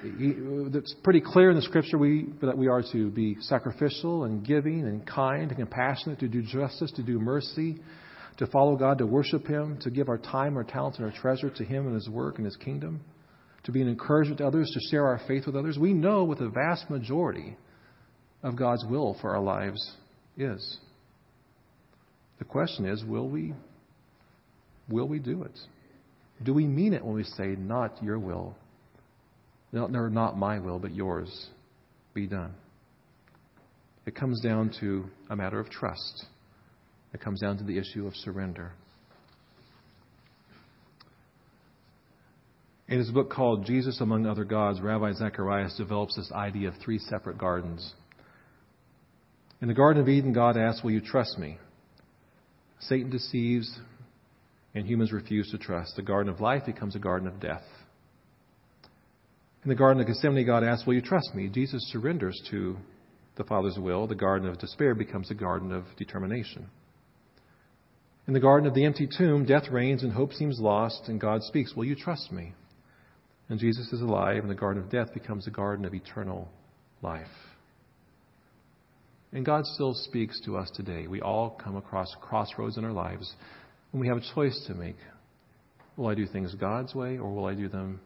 It's 0.06 0.94
pretty 1.04 1.22
clear 1.22 1.50
in 1.50 1.56
the 1.56 1.62
scripture 1.62 1.98
we, 1.98 2.28
that 2.42 2.58
we 2.58 2.68
are 2.68 2.84
to 2.92 3.10
be 3.10 3.38
sacrificial 3.40 4.26
and 4.26 4.46
giving 4.46 4.86
and 4.86 5.06
kind 5.08 5.50
and 5.50 5.58
compassionate, 5.58 6.20
to 6.20 6.28
do 6.28 6.42
justice, 6.42 6.92
to 6.98 7.04
do 7.04 7.20
mercy, 7.20 7.78
to 8.38 8.48
follow 8.48 8.76
God, 8.76 8.98
to 8.98 9.06
worship 9.06 9.48
Him, 9.48 9.78
to 9.82 9.90
give 9.90 10.10
our 10.10 10.18
time, 10.18 10.58
our 10.58 10.64
talents, 10.66 10.98
and 10.98 11.08
our 11.08 11.18
treasure 11.18 11.50
to 11.50 11.64
Him 11.64 11.86
and 11.86 11.96
His 11.96 12.10
work 12.10 12.38
and 12.38 12.46
His 12.46 12.58
kingdom, 12.58 13.00
to 13.64 13.72
be 13.72 13.82
an 13.82 13.88
encouragement 13.88 14.40
to 14.40 14.48
others, 14.48 14.70
to 14.72 14.80
share 14.92 15.06
our 15.06 15.22
faith 15.26 15.46
with 15.46 15.56
others. 15.56 15.78
We 15.78 15.94
know 15.94 16.26
what 16.26 16.40
the 16.40 16.50
vast 16.50 16.90
majority 16.90 17.56
of 18.42 18.58
God's 18.58 18.84
will 18.84 19.16
for 19.22 19.34
our 19.34 19.42
lives 19.42 19.94
is. 20.36 20.80
The 22.40 22.46
question 22.46 22.86
is, 22.86 23.06
will 23.06 23.30
we 23.30 23.54
will 24.94 25.08
we 25.08 25.20
do 25.20 25.44
it? 25.44 25.60
Do 26.44 26.54
we 26.54 26.66
mean 26.66 26.94
it 26.94 27.04
when 27.04 27.16
we 27.16 27.24
say, 27.24 27.56
not 27.58 28.02
your 28.02 28.20
will? 28.20 28.56
No, 29.72 29.88
not 29.88 30.38
my 30.38 30.60
will, 30.60 30.78
but 30.78 30.94
yours 30.94 31.48
be 32.14 32.28
done. 32.28 32.54
It 34.06 34.16
comes 34.16 34.40
down 34.42 34.72
to 34.82 35.06
a 35.30 35.36
matter 35.36 35.60
of 35.60 35.70
trust. 35.70 36.26
It 37.14 37.22
comes 37.22 37.42
down 37.42 37.58
to 37.58 37.64
the 37.64 37.78
issue 37.78 38.06
of 38.06 38.16
surrender. 38.16 38.74
In 42.88 43.00
his 43.00 43.10
book 43.10 43.32
called 43.32 43.66
Jesus 43.66 44.00
Among 44.02 44.28
Other 44.28 44.44
Gods, 44.44 44.80
Ravi 44.80 45.14
Zacharias 45.14 45.76
develops 45.78 46.16
this 46.16 46.32
idea 46.32 46.68
of 46.68 46.76
three 46.84 47.00
separate 47.00 47.38
gardens. 47.38 47.94
In 49.62 49.68
the 49.68 49.74
Garden 49.74 50.02
of 50.02 50.10
Eden, 50.10 50.34
God 50.34 50.58
asks, 50.58 50.84
Will 50.84 50.92
you 50.92 51.02
trust 51.02 51.40
me? 51.40 51.58
Satan 52.82 53.10
deceives, 53.10 53.80
and 54.76 54.88
humans 54.88 55.12
refuse 55.12 55.50
to 55.52 55.58
trust. 55.58 55.96
The 55.96 56.02
Garden 56.02 56.32
of 56.34 56.42
Life 56.42 56.66
becomes 56.66 56.96
a 56.96 57.00
garden 57.00 57.28
of 57.28 57.40
death. 57.40 57.64
In 59.64 59.70
the 59.70 59.76
Garden 59.76 60.02
of 60.02 60.08
Gethsemane, 60.08 60.46
God 60.46 60.64
asks, 60.64 60.86
Will 60.86 60.96
you 60.96 61.02
trust 61.02 61.34
me? 61.34 61.48
Jesus 61.48 61.90
surrenders 61.92 62.42
to 62.52 62.76
the 63.36 63.44
Father's 63.44 63.78
will. 63.78 64.08
The 64.08 64.16
Garden 64.16 64.48
of 64.48 64.60
Despair 64.60 64.94
becomes 64.94 65.32
a 65.32 65.36
garden 65.36 65.72
of 65.72 65.86
determination. 65.98 66.68
In 68.28 68.34
the 68.34 68.40
Garden 68.40 68.68
of 68.68 68.74
the 68.74 68.86
Empty 68.86 69.08
Tomb, 69.18 69.46
death 69.46 69.70
reigns 69.72 70.04
and 70.04 70.12
hope 70.12 70.34
seems 70.34 70.60
lost, 70.60 71.04
and 71.08 71.20
God 71.20 71.44
speaks, 71.44 71.74
Will 71.76 71.86
you 71.86 71.96
trust 71.96 72.32
me? 72.32 72.54
And 73.50 73.60
Jesus 73.60 73.92
is 73.92 74.02
alive, 74.02 74.40
and 74.40 74.50
the 74.50 74.56
Garden 74.56 74.82
of 74.82 74.90
Death 74.90 75.14
becomes 75.14 75.46
a 75.48 75.52
garden 75.52 75.86
of 75.86 75.94
eternal 75.94 76.50
life. 77.02 77.28
And 79.34 79.46
God 79.46 79.66
still 79.66 79.94
speaks 79.94 80.40
to 80.42 80.58
us 80.58 80.70
today. 80.74 81.08
We 81.08 81.22
all 81.22 81.50
come 81.50 81.76
across 81.76 82.16
crossroads 82.22 82.78
in 82.78 82.86
our 82.86 82.92
lives, 82.92 83.34
and 83.94 84.02
we 84.02 84.08
have 84.08 84.18
a 84.18 84.34
choice 84.34 84.60
to 84.68 84.74
make. 84.74 84.98
Will 85.96 86.08
I 86.08 86.16
do 86.16 86.26
things 86.26 86.54
God's 86.56 86.94
way, 86.94 87.20
or 87.20 87.32
will 87.32 87.46
I 87.46 87.54
do 87.54 87.70
them 87.70 88.02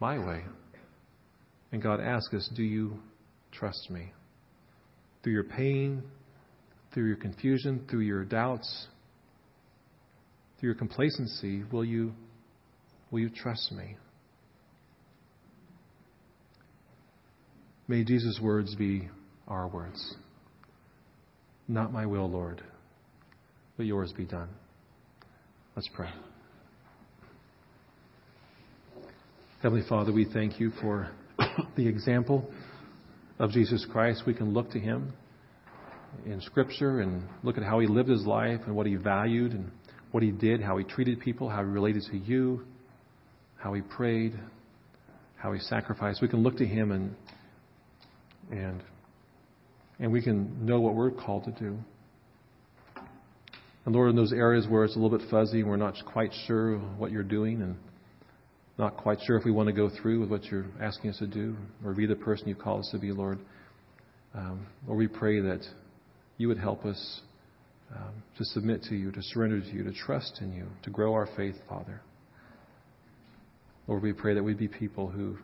my 0.00 0.18
way? 0.18 0.42
And 1.72 1.80
God 1.80 2.00
asks 2.00 2.34
us, 2.34 2.50
Do 2.54 2.64
you 2.64 2.98
trust 3.52 3.88
me? 3.88 4.12
Through 5.22 5.32
your 5.32 5.44
pain, 5.44 6.02
through 6.92 7.06
your 7.06 7.16
confusion, 7.16 7.86
through 7.88 8.00
your 8.00 8.24
doubts, 8.24 8.88
through 10.58 10.70
your 10.70 10.78
complacency, 10.78 11.62
will 11.70 11.84
you, 11.84 12.12
will 13.10 13.20
you 13.20 13.30
trust 13.30 13.72
me? 13.72 13.96
May 17.88 18.02
Jesus' 18.02 18.40
words 18.42 18.74
be 18.74 19.08
our 19.46 19.68
words. 19.68 20.16
Not 21.68 21.92
my 21.92 22.06
will, 22.06 22.28
Lord, 22.28 22.62
but 23.76 23.86
yours 23.86 24.12
be 24.12 24.24
done. 24.24 24.48
Let's 25.76 25.90
pray. 25.92 26.08
Heavenly 29.62 29.86
Father, 29.86 30.10
we 30.10 30.24
thank 30.24 30.58
you 30.58 30.70
for 30.80 31.10
the 31.76 31.86
example 31.86 32.50
of 33.38 33.50
Jesus 33.50 33.86
Christ. 33.92 34.22
We 34.26 34.32
can 34.32 34.54
look 34.54 34.70
to 34.70 34.80
him 34.80 35.12
in 36.24 36.40
Scripture 36.40 37.00
and 37.00 37.22
look 37.42 37.58
at 37.58 37.62
how 37.62 37.80
he 37.80 37.86
lived 37.86 38.08
his 38.08 38.24
life 38.24 38.60
and 38.64 38.74
what 38.74 38.86
he 38.86 38.94
valued 38.94 39.52
and 39.52 39.70
what 40.12 40.22
he 40.22 40.30
did, 40.30 40.62
how 40.62 40.78
he 40.78 40.84
treated 40.84 41.20
people, 41.20 41.50
how 41.50 41.58
he 41.58 41.68
related 41.68 42.04
to 42.10 42.16
you, 42.16 42.64
how 43.58 43.74
he 43.74 43.82
prayed, 43.82 44.32
how 45.36 45.52
he 45.52 45.60
sacrificed. 45.60 46.22
We 46.22 46.28
can 46.28 46.42
look 46.42 46.56
to 46.56 46.66
him 46.66 46.90
and 46.90 47.14
and 48.50 48.82
and 49.98 50.10
we 50.10 50.22
can 50.22 50.64
know 50.64 50.80
what 50.80 50.94
we're 50.94 51.10
called 51.10 51.44
to 51.44 51.50
do. 51.50 51.76
And 53.86 53.94
Lord, 53.94 54.10
in 54.10 54.16
those 54.16 54.32
areas 54.32 54.66
where 54.68 54.84
it's 54.84 54.96
a 54.96 54.98
little 54.98 55.16
bit 55.16 55.28
fuzzy 55.30 55.60
and 55.60 55.68
we're 55.70 55.76
not 55.76 55.94
quite 56.04 56.32
sure 56.46 56.76
what 56.98 57.12
you're 57.12 57.22
doing 57.22 57.62
and 57.62 57.76
not 58.78 58.96
quite 58.96 59.18
sure 59.24 59.38
if 59.38 59.44
we 59.44 59.52
want 59.52 59.68
to 59.68 59.72
go 59.72 59.88
through 59.88 60.20
with 60.20 60.28
what 60.28 60.44
you're 60.46 60.66
asking 60.82 61.10
us 61.10 61.18
to 61.18 61.26
do 61.28 61.56
or 61.84 61.94
be 61.94 62.04
the 62.04 62.16
person 62.16 62.48
you 62.48 62.56
call 62.56 62.80
us 62.80 62.88
to 62.90 62.98
be, 62.98 63.12
Lord, 63.12 63.38
um, 64.34 64.66
Lord, 64.88 64.98
we 64.98 65.06
pray 65.06 65.40
that 65.40 65.64
you 66.36 66.48
would 66.48 66.58
help 66.58 66.84
us 66.84 67.20
um, 67.94 68.22
to 68.36 68.44
submit 68.46 68.82
to 68.88 68.96
you, 68.96 69.12
to 69.12 69.22
surrender 69.22 69.60
to 69.60 69.66
you, 69.68 69.84
to 69.84 69.92
trust 69.92 70.40
in 70.40 70.52
you, 70.52 70.66
to 70.82 70.90
grow 70.90 71.14
our 71.14 71.28
faith, 71.36 71.54
Father. 71.68 72.02
Lord, 73.86 74.02
we 74.02 74.12
pray 74.12 74.34
that 74.34 74.42
we'd 74.42 74.58
be 74.58 74.66
people 74.66 75.08
who 75.08 75.38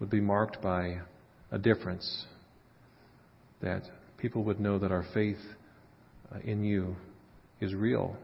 would 0.00 0.08
be 0.08 0.22
marked 0.22 0.62
by 0.62 1.02
a 1.50 1.58
difference 1.58 2.24
that 3.60 3.82
people 4.16 4.42
would 4.44 4.58
know 4.58 4.78
that 4.78 4.90
our 4.90 5.04
faith 5.12 5.36
uh, 6.34 6.38
in 6.38 6.64
you 6.64 6.96
is 7.62 7.74
real, 7.74 8.16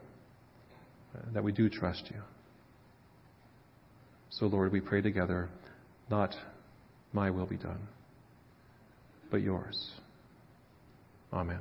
that 1.32 1.42
we 1.42 1.52
do 1.52 1.68
trust 1.68 2.10
you. 2.10 2.20
So, 4.30 4.46
Lord, 4.46 4.72
we 4.72 4.80
pray 4.80 5.00
together, 5.00 5.48
not 6.10 6.34
my 7.12 7.30
will 7.30 7.46
be 7.46 7.56
done, 7.56 7.88
but 9.30 9.40
yours. 9.40 9.90
Amen. 11.32 11.60